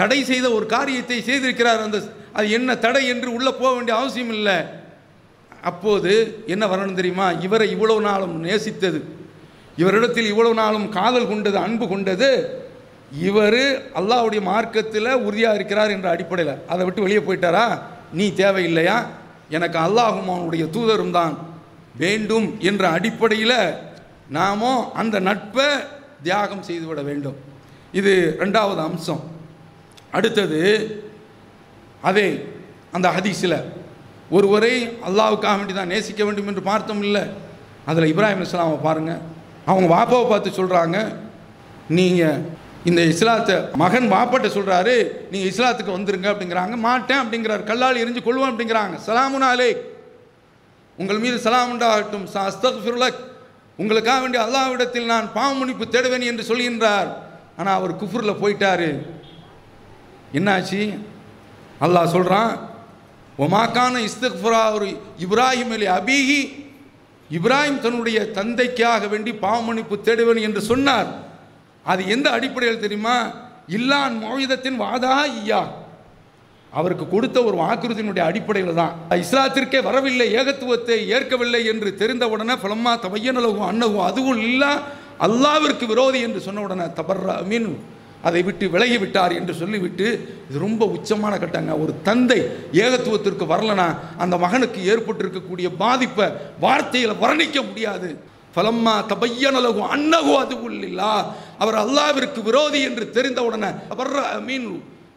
தடை 0.00 0.18
செய்த 0.30 0.46
ஒரு 0.56 0.66
காரியத்தை 0.74 1.18
செய்திருக்கிறார். 1.28 1.80
அந்த 1.86 1.98
அது 2.38 2.46
என்ன 2.58 2.70
தடை 2.84 3.02
என்று 3.12 3.28
உள்ளே 3.36 3.52
போக 3.60 3.70
வேண்டிய 3.74 3.94
அவசியம் 3.98 4.32
இல்லை. 4.38 4.56
அப்போது 5.70 6.12
என்ன 6.54 6.64
வரணும் 6.72 6.98
தெரியுமா? 6.98 7.26
இவரை 7.46 7.66
இவ்வளவு 7.74 8.00
நாளும் 8.08 8.34
நேசித்தது. 8.44 9.00
இவரிடத்தில் 9.82 10.30
இவ்வளவு 10.32 10.54
நாளும் 10.62 10.86
காதல் 10.98 11.30
கொண்டது 11.30 11.58
அன்பு 11.66 11.86
கொண்டது. 11.88 12.30
இவர் 13.28 13.62
அல்லாஹ்வுடைய 13.98 14.40
மார்க்கத்தில் 14.52 15.10
உறுதியாக 15.26 15.58
இருக்கிறார் 15.58 15.94
என்ற 15.96 16.06
அடிப்படையில். 16.14 16.54
அதை 16.72 16.82
விட்டு 16.86 17.04
வெளியே 17.04 17.22
போயிட்டாரா? 17.26 17.66
நீ 18.18 18.26
தேவையில்லையா? 18.42 18.98
எனக்கு 19.56 19.78
அல்லாஹும் 19.86 20.30
அவனுடைய 20.36 20.64
தூதரும் 20.76 21.16
தான். 21.18 21.34
வேண்டும் 22.02 22.46
என்ற 22.68 22.84
அடிப்படையில் 22.96 23.58
நாமோ 24.36 24.72
அந்த 25.00 25.16
நட்பை 25.28 25.68
தியாகம் 26.26 26.66
செய்துவிட 26.68 27.00
வேண்டும். 27.08 27.36
இது 27.98 28.12
ரெண்டாவது 28.42 28.80
அம்சம். 28.88 29.22
அடுத்தது 30.16 30.60
அதே 32.08 32.26
அந்த 32.96 33.08
ஹதீஸில் 33.16 33.58
ஒருவரை 34.36 34.74
அல்லாவுக்காக 35.08 35.56
வேண்டி 35.58 35.74
தான் 35.74 35.92
நேசிக்க 35.94 36.20
வேண்டும் 36.28 36.48
என்று 36.50 36.62
பார்த்தோம் 36.70 37.02
இல்லை. 37.06 37.24
அதில் 37.90 38.10
இப்ராஹிம் 38.12 38.44
இஸ்லாமை 38.46 38.78
பாருங்கள் 38.86 39.22
அவங்க 39.70 39.86
வாப்பாவை 39.96 40.26
பார்த்து 40.30 40.58
சொல்கிறாங்க 40.60 40.98
நீங்கள் 41.98 42.40
இந்த 42.90 43.02
இஸ்லாத்தை 43.12 43.56
மகன் 43.82 44.08
வாப்பாட்ட 44.14 44.48
சொல்கிறாரு 44.56 44.94
நீங்கள் 45.32 45.50
இஸ்லாத்துக்கு 45.52 45.96
வந்துருங்க 45.96 46.28
அப்படிங்கிறாங்க. 46.32 46.74
மாட்டேன் 46.88 47.22
அப்படிங்கிறார். 47.22 47.62
கல்லால் 47.70 48.02
எரிஞ்சு 48.02 48.22
கொள்வோம் 48.26 48.50
அப்படிங்கிறாங்க. 48.52 48.96
சலாமுன் 49.06 49.48
உங்கள் 50.96 51.18
மீது 51.18 51.38
சலாம் 51.38 51.70
உண்டாகட்டும். 51.72 52.26
அஸ்தக்ஃபிருலக். 52.34 53.20
உங்களுக்காக 53.76 54.20
வேண்டிய 54.20 54.44
அல்லாவிடத்தில் 54.44 55.04
நான் 55.04 55.26
பாவமுனிப்பு 55.34 55.84
தேடுவேன் 55.90 56.24
என்று 56.24 56.44
சொல்கின்றார். 56.50 57.08
ஆனால் 57.56 57.74
அவர் 57.74 58.04
குஃபுரில் 58.04 58.40
போயிட்டார். 58.42 58.88
என்னாச்சு? 60.32 60.98
அல்லாஹ் 61.80 62.06
சொல்கிறான் 62.06 62.52
ஒமாக்கான 63.38 64.08
இஸ்தக்ஃபுரா 64.08 64.72
ஒரு 64.72 64.86
இப்ராஹிம் 65.24 65.72
அலி 65.76 65.86
அபீஹி. 65.98 66.40
இப்ராஹிம் 67.30 67.78
தன்னுடைய 67.78 68.30
தந்தைக்காக 68.30 69.06
வேண்டி 69.06 69.32
பாவமன்னிப்பு 69.32 69.96
தேடுவேன் 70.04 70.40
என்று 70.40 70.60
சொன்னார். 70.60 71.06
அது 71.84 72.08
எந்த 72.08 72.30
அடிப்படையில் 72.30 72.80
தெரியுமா? 72.80 73.30
இல்லான் 73.66 74.14
மோயுதத்தின் 74.24 74.80
வாதா 74.80 75.14
ஐயா 75.28 75.60
அவருக்கு 76.78 77.04
கொடுத்த 77.08 77.38
ஒரு 77.48 77.56
வாக்குறுதியினுடைய 77.62 78.24
அடிப்படையில் 78.30 78.78
தான் 78.80 78.94
இஸ்லாத்திற்கே 79.24 79.80
வரவில்லை 79.88 80.28
ஏகத்துவத்தை 80.40 80.98
ஏற்கவில்லை 81.16 81.62
என்று 81.72 81.90
தெரிந்தவுடனே 82.02 82.56
பலம்மா 82.64 82.94
தவையனலகும் 83.04 83.68
அன்னகும் 83.72 84.06
அதுவும் 84.10 84.40
இல்லா 84.48 84.72
அல்லாவிற்கு 85.26 85.84
விரோதி 85.92 86.18
என்று 86.28 86.40
சொன்ன 86.46 86.64
உடனே 86.66 86.86
தபர்ரா 86.98 87.36
மீன் 87.50 87.68
அதை 88.28 88.40
விட்டு 88.46 88.64
விலகி 88.74 88.96
விட்டார் 89.00 89.32
என்று 89.38 89.52
சொல்லிவிட்டு 89.58 90.06
இது 90.48 90.58
ரொம்ப 90.64 90.84
உச்சமான 90.94 91.34
கட்டங்க. 91.42 91.72
ஒரு 91.82 91.92
தந்தை 92.08 92.38
ஏகத்துவத்திற்கு 92.84 93.44
வரலனா 93.52 93.86
அந்த 94.22 94.34
மகனுக்கு 94.44 94.80
ஏற்பட்டிருக்கக்கூடிய 94.92 95.68
பாதிப்பை 95.82 96.26
வார்த்தையில் 96.64 97.20
வர்ணிக்க 97.22 97.58
முடியாது. 97.68 98.08
பலம்மா 98.56 98.94
தபையனலகு 99.12 99.82
அன்னகு 99.94 100.34
அது 100.42 100.54
உள்ளில்லா 100.66 101.12
அவர் 101.62 101.78
அல்லாவிற்கு 101.84 102.42
விரோதி 102.48 102.80
என்று 102.88 103.04
தெரிந்தவுடனே 103.16 103.70
அவர் 103.94 104.12
மீன் 104.48 104.68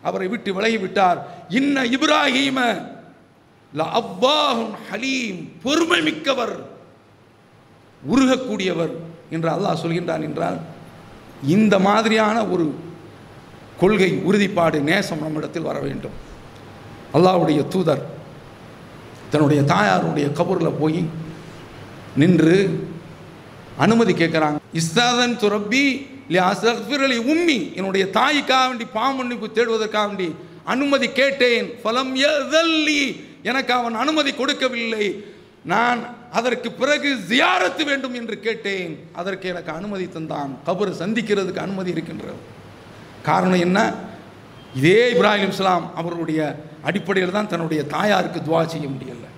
அவரை 0.03 0.27
விட்டு 0.27 0.49
விலகி 0.53 0.77
விட்டார் 0.77 1.19
இன்ன 1.59 1.83
இப்ராஹீம 1.95 2.59
அவ்வாஹும் 3.99 4.75
ஹலீம் 4.89 5.39
பொறுமை 5.63 6.01
மிக்கவர் 6.01 6.55
உருகக்கூடியவர் 8.03 8.93
என்று 9.29 9.49
அல்லாஹ் 9.55 9.81
சொல்கின்றான் 9.83 10.23
என்றால் 10.27 10.59
இந்த 11.55 11.75
மாதிரியான 11.79 12.37
ஒரு 12.47 12.65
கொள்கை 13.81 14.11
உறுதிப்பாடு 14.27 14.77
நேசம் 14.81 15.21
நம்மிடத்தில் 15.23 15.67
வர 15.69 15.79
வேண்டும். 15.79 16.15
அல்லாவுடைய 17.13 17.59
தூதர் 17.67 18.03
தன்னுடைய 19.31 19.61
தாயாருடைய 19.61 20.27
கபூரில் 20.39 20.79
போய் 20.79 21.01
நின்று 22.15 22.57
அனுமதி 23.77 24.13
கேட்குறாங்க. 24.13 24.57
இஸ்தாதன் 24.73 25.37
துரப்பி 25.37 25.83
அலி 26.37 27.17
உம்மி 27.17 27.75
என்னுடைய 27.75 28.05
தாய்க்காக 28.05 28.67
வேண்டி 28.67 28.85
பாமன்னிப்பு 28.93 29.47
தேடுவதற்காக 29.53 30.07
வேண்டி 30.07 30.35
அனுமதி 30.63 31.07
கேட்டேன். 31.11 31.81
பலம் 31.81 32.15
எதல்லி 32.15 33.21
எனக்கு 33.43 33.73
அவன் 33.73 33.93
அனுமதி 33.93 34.31
கொடுக்கவில்லை. 34.33 35.23
நான் 35.63 35.99
அதற்கு 36.31 36.71
பிறகு 36.71 37.17
ஜியாரத்து 37.29 37.85
வேண்டும் 37.85 38.13
என்று 38.13 38.39
கேட்டேன். 38.39 38.99
அதற்கு 39.13 39.49
எனக்கு 39.49 39.71
அனுமதி 39.71 40.05
தந்தான். 40.05 40.51
கபரை 40.65 40.93
சந்திக்கிறதுக்கு 40.99 41.57
அனுமதி 41.57 41.89
இருக்கின்றது. 41.91 42.37
காரணம் 43.23 43.59
என்ன? 43.59 43.93
இதே 44.75 45.13
இப்ராஹிம் 45.13 45.47
இஸ்லாம் 45.47 45.95
அவருடைய 45.95 46.63
அடிப்படையில் 46.83 47.31
தான் 47.31 47.47
தன்னுடைய 47.47 47.83
தாயாருக்கு 47.83 48.39
துவா 48.39 48.65
செய்ய 48.65 48.87
முடியலை. 48.87 49.29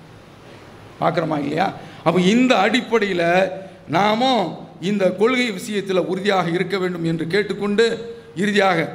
பார்க்குறோமா 1.00 1.40
இல்லையா? 1.40 1.74
அப்போ 2.04 2.20
இந்த 2.20 2.58
அடிப்படையில் 2.58 3.52
நாமும் 3.88 4.70
இந்த 4.82 5.12
கொள்கை 5.12 5.52
விஷயத்தில் 5.52 5.98
உறுதியாக 5.98 6.50
இருக்க 6.50 6.78
வேண்டும் 6.78 7.04
என்று 7.04 7.28
கேட்டுக்கொண்டு 7.28 7.86
இறுதியாக 8.36 8.90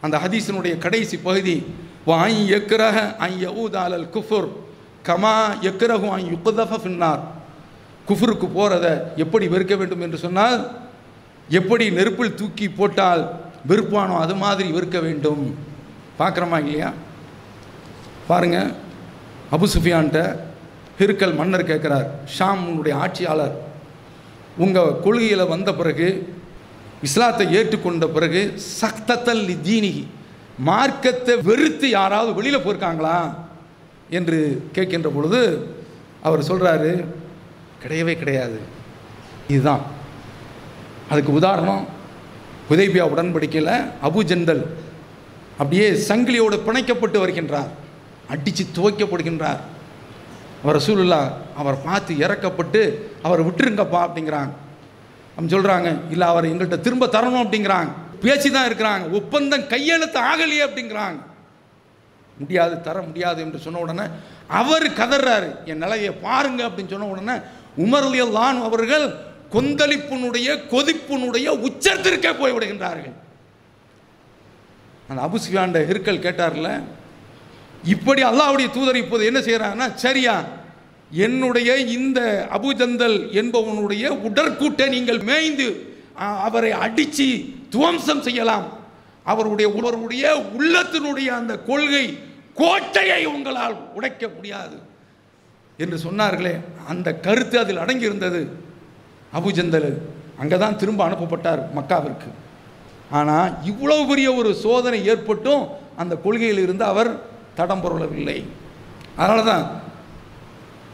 அந்த 0.00 0.18
ஹதீஸினுடைய 0.18 0.78
கடைசி 0.78 1.18
பகுதி 1.18 1.66
வாய் 2.04 2.52
எக்ரஹ 2.52 3.14
ஐ 3.18 3.46
யவுதாலல் 3.46 4.08
குஃபுர் 4.14 4.48
கமா 5.08 5.36
எக்ரஹு 5.62 6.08
ஐ 6.10 6.24
யுக்குதஃப 6.30 6.78
பின்னார் 6.78 7.22
குஃபுருக்கு 8.08 8.46
போகிறத 8.54 8.86
எப்படி 9.16 9.48
வெறுக்க 9.48 9.76
வேண்டும் 9.76 10.00
என்று 10.00 10.16
சொன்னால் 10.16 10.82
எப்படி 11.48 11.90
நெருப்பில் 11.90 12.34
தூக்கி 12.34 12.68
போட்டால் 12.68 13.22
வெறுப்பானோ 13.68 14.18
அது 14.18 14.34
மாதிரி 14.34 14.70
வெறுக்க 14.70 15.02
வேண்டும். 15.02 15.56
பார்க்குறோமா 16.18 16.58
இல்லையா? 16.58 16.92
பாருங்க 18.26 18.72
அபு 19.52 19.66
சுஃபியான்ட்ட 19.74 20.20
ஹிருக்கல் 20.98 21.36
மன்னர் 21.36 21.64
கேட்குறார் 21.64 22.06
ஷாம் 22.38 22.66
உன்னுடைய 22.68 22.98
ஆட்சியாளர் 22.98 23.73
உங்கள் 24.56 25.00
கொள்கையில் 25.00 25.46
வந்த 25.46 25.74
பிறகு 25.74 26.36
இஸ்லாத்தை 27.02 27.56
ஏற்றுக்கொண்ட 27.56 28.06
பிறகு 28.06 28.60
சக்தத்தல் 28.80 29.58
தீனிகி 29.64 30.06
மார்க்கத்தை 30.58 31.36
வெறுத்து 31.36 31.90
யாராவது 31.90 32.34
வெளியில் 32.34 32.66
போயிருக்காங்களா? 32.66 33.34
என்று 34.10 34.68
கேட்கின்ற 34.72 35.06
பொழுது 35.06 35.68
அவர் 36.22 36.40
சொல்கிறாரு 36.40 37.04
கிடையவே 37.82 38.18
கிடையாது. 38.18 38.60
இதுதான். 39.48 39.80
அதுக்கு 41.10 41.32
உதாரணம் 41.32 41.86
உதய்பியா 42.70 43.04
உடன்படிக்கையில் 43.06 43.84
அபு 44.02 44.22
ஜந்தல் 44.22 44.66
அப்படியே 45.50 45.90
சங்கிலியோடு 45.90 46.56
பிணைக்கப்பட்டு 46.66 47.26
வருகின்றார். 47.26 47.68
அடித்து 48.28 48.66
துவைக்கப்படுகின்றார். 48.74 49.60
அவர் 50.64 50.76
ரசூலுல்லா 50.76 51.20
அவர் 51.56 51.82
பார்த்து 51.82 52.14
இறக்கப்பட்டு 52.14 52.80
அவரை 53.22 53.42
விட்டுருங்கப்பா 53.46 54.00
அப்படிங்கிறாங்க. 54.06 54.52
அப்படின்னு 55.34 55.54
சொல்கிறாங்க 55.56 55.88
இல்லை 56.10 56.26
அவர் 56.26 56.44
எங்கள்கிட்ட 56.44 56.80
திரும்ப 56.80 57.06
தரணும் 57.06 57.44
அப்படிங்கிறாங்க. 57.44 57.90
பேசி 58.20 58.50
தான் 58.50 58.68
இருக்கிறாங்க. 58.68 59.10
ஒப்பந்தம் 59.10 59.66
கையெழுத்து 59.66 60.18
ஆகலையே 60.20 60.62
அப்படிங்கிறாங்க. 60.66 61.18
முடியாது 62.38 62.80
தர 62.80 63.02
முடியாது 63.02 63.40
என்று 63.42 63.58
சொன்ன 63.58 63.78
உடனே 63.78 64.04
அவர் 64.48 64.86
கதறாரு 65.00 65.64
என் 65.64 65.82
நிலையை 65.84 66.12
பாருங்க 66.26 66.62
அப்படின்னு 66.68 66.92
சொன்ன 66.94 67.06
உடனே 67.06 67.36
உமர்லியல்லான் 67.84 68.58
அவர்கள் 68.68 69.06
கொந்தளிப்பினுடைய 69.52 70.48
கொதிப்பினுடைய 70.72 71.46
உச்சத்திற்கே 71.66 72.32
போய் 72.38 72.52
விடுகின்றார்கள் 72.52 73.14
அந்த 75.08 75.20
அபுசியாண்ட 75.26 75.88
இருக்கல் 75.88 76.24
கேட்டார்ல 76.24 76.68
இப்படி 77.92 78.22
அல்லாவுடைய 78.22 78.68
தூதர் 78.76 79.02
இப்போது 79.04 79.24
என்ன 79.30 79.40
செய்கிறாங்கன்னா 79.40 79.88
சரியா 79.94 80.34
என்னுடைய 81.10 81.70
இந்த 81.96 82.20
அபுஜந்தல் 82.56 83.18
என்பவனுடைய 83.40 84.04
உடற்கூட்டை 84.28 84.86
நீங்கள் 84.94 85.20
மேய்ந்து 85.30 85.66
அவரை 86.46 86.70
அடித்து 86.84 87.28
துவம்சம் 87.74 88.24
செய்யலாம். 88.26 88.66
அவருடைய 89.32 89.66
அவருடைய 89.74 90.24
உள்ளத்தினுடைய 90.56 91.28
அந்த 91.40 91.52
கொள்கை 91.68 92.04
கோட்டையை 92.60 93.22
உங்களால் 93.34 93.76
உடைக்க 93.96 94.24
முடியாது. 94.34 94.76
என்று 95.78 95.96
சொன்னார்களே 96.06 96.54
அந்த 96.92 97.08
கருத்து 97.26 97.56
அதில் 97.62 97.82
அடங்கியிருந்தது. 97.84 98.42
அபுஜந்தல் 99.38 99.90
அங்கே 100.42 100.56
தான் 100.64 100.78
திரும்ப 100.80 101.00
அனுப்பப்பட்டார் 101.08 101.62
மக்காவிற்கு. 101.78 102.30
ஆனால் 103.10 103.50
இவ்வளவு 103.70 104.02
பெரிய 104.06 104.28
ஒரு 104.40 104.50
சோதனை 104.64 105.00
ஏற்பட்டும் 105.12 105.64
அந்த 106.02 106.14
கொள்கையில் 106.24 106.62
இருந்து 106.66 106.84
அவர் 106.92 107.10
தடம் 107.58 107.82
பொருளவில்லை. 107.84 108.38
அதனால 109.20 109.42
தான் 109.50 109.64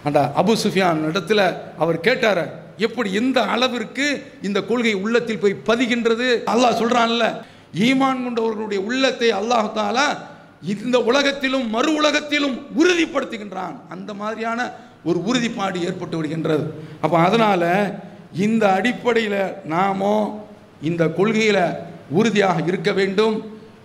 அந்த 0.07 0.21
அபு 0.41 0.53
சுஃபியான் 0.65 1.01
இடத்துல 1.11 1.41
அவர் 1.83 2.05
கேட்டார் 2.07 2.43
எப்படி 2.87 3.09
எந்த 3.21 3.39
அளவிற்கு 3.55 4.07
இந்த 4.49 4.59
கொள்கை 4.69 4.95
உள்ளத்தில் 5.05 5.43
போய் 5.43 5.63
பதிகின்றது? 5.71 6.29
அல்லாஹ் 6.53 6.79
சொல்கிறான்ல 6.81 7.25
ஈமான் 7.87 8.23
கொண்டவர்களுடைய 8.27 8.81
உள்ளத்தை 8.89 9.29
அல்லாஹத்தால 9.41 9.99
இந்த 10.73 10.97
உலகத்திலும் 11.11 11.67
மறு 11.75 11.91
உலகத்திலும் 12.01 12.57
உறுதிப்படுத்துகின்றான். 12.81 13.77
அந்த 13.95 14.11
மாதிரியான 14.21 14.61
ஒரு 15.09 15.19
உறுதிப்பாடு 15.29 15.79
ஏற்பட்டு 15.89 16.17
விடுகின்றது. 16.17 16.65
அப்போ 17.05 17.17
அதனால் 17.27 17.69
இந்த 18.47 18.65
அடிப்படையில் 18.79 19.41
நாமோ 19.75 20.17
இந்த 20.89 21.03
கொள்கையில் 21.19 21.65
உறுதியாக 22.19 22.61
இருக்க 22.71 22.91
வேண்டும். 22.99 23.37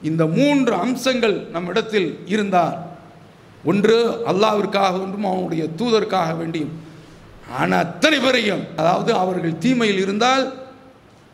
இந்த 0.01 0.25
மூன்று 0.25 0.73
அம்சங்கள் 0.73 1.35
நம்மிடத்தில் 1.51 2.09
இருந்தால் 2.25 2.77
ஒன்று 3.63 3.95
அல்லாவிற்காக 4.31 4.93
ஒன்றும் 5.03 5.29
அவனுடைய 5.31 5.63
தூதருக்காக 5.79 6.31
வேண்டியும். 6.41 6.73
ஆனால் 7.59 7.83
அத்தனை 7.85 8.19
பேரையும் 8.19 8.63
அதாவது 8.75 9.13
அவர்கள் 9.13 9.57
தீமையில் 9.57 10.01
இருந்தால் 10.05 10.45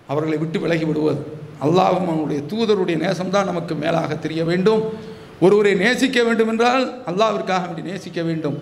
அவர்களை 0.07 0.37
விட்டு 0.37 0.59
விலகி 0.59 0.85
விடுவது. 0.85 1.21
அல்லாஹும் 1.65 2.09
அவனுடைய 2.11 2.41
தூதருடைய 2.51 2.97
நேசம்தான் 3.05 3.49
நமக்கு 3.51 3.75
மேலாக 3.75 4.15
தெரிய 4.15 4.43
வேண்டும். 4.43 4.83
ஒருவரை 5.39 5.73
நேசிக்க 5.75 6.23
வேண்டும் 6.23 6.47
என்றால் 6.47 6.83
அல்லாவிற்காக 7.05 7.65
வேண்டி 7.67 7.91
நேசிக்க 7.91 8.21
வேண்டும். 8.21 8.57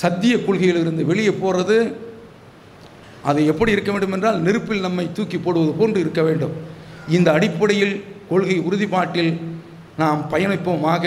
சத்திய 0.00 0.36
கொள்கையிலிருந்து 0.36 1.04
வெளியே 1.04 1.32
போகிறது 1.32 1.78
அது 3.22 3.40
எப்படி 3.46 3.72
இருக்க 3.72 3.90
வேண்டும் 3.92 4.12
என்றால் 4.12 4.38
நெருப்பில் 4.40 4.86
நம்மை 4.86 5.12
தூக்கி 5.12 5.38
போடுவது 5.38 5.72
போன்று 5.72 6.00
இருக்க 6.00 6.22
வேண்டும். 6.22 6.54
இந்த 7.08 7.32
அடிப்படையில் 7.32 8.04
கொள்கை 8.30 8.56
உறுதிப்பாட்டில் 8.66 9.32
நாம் 9.96 10.20
பயணிப்போமாக 10.32 11.04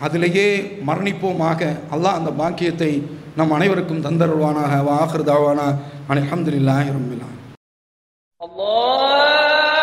அதிலேயே 0.00 0.46
மரணிப்போமாக 0.86 1.60
அல்லாஹ் 1.90 2.18
அந்த 2.18 2.30
பாக்கியத்தை 2.34 2.90
நம் 3.36 3.52
அனைவருக்கும் 3.52 4.04
தந்தருவானாக 4.04 4.82
வாஹர் 4.84 5.24
தாவானா 5.24 5.66
அலமதுல்லாஹி 6.08 6.88
ரம்பிலான் 6.90 7.36
அல்லாஹ்! 8.40 9.77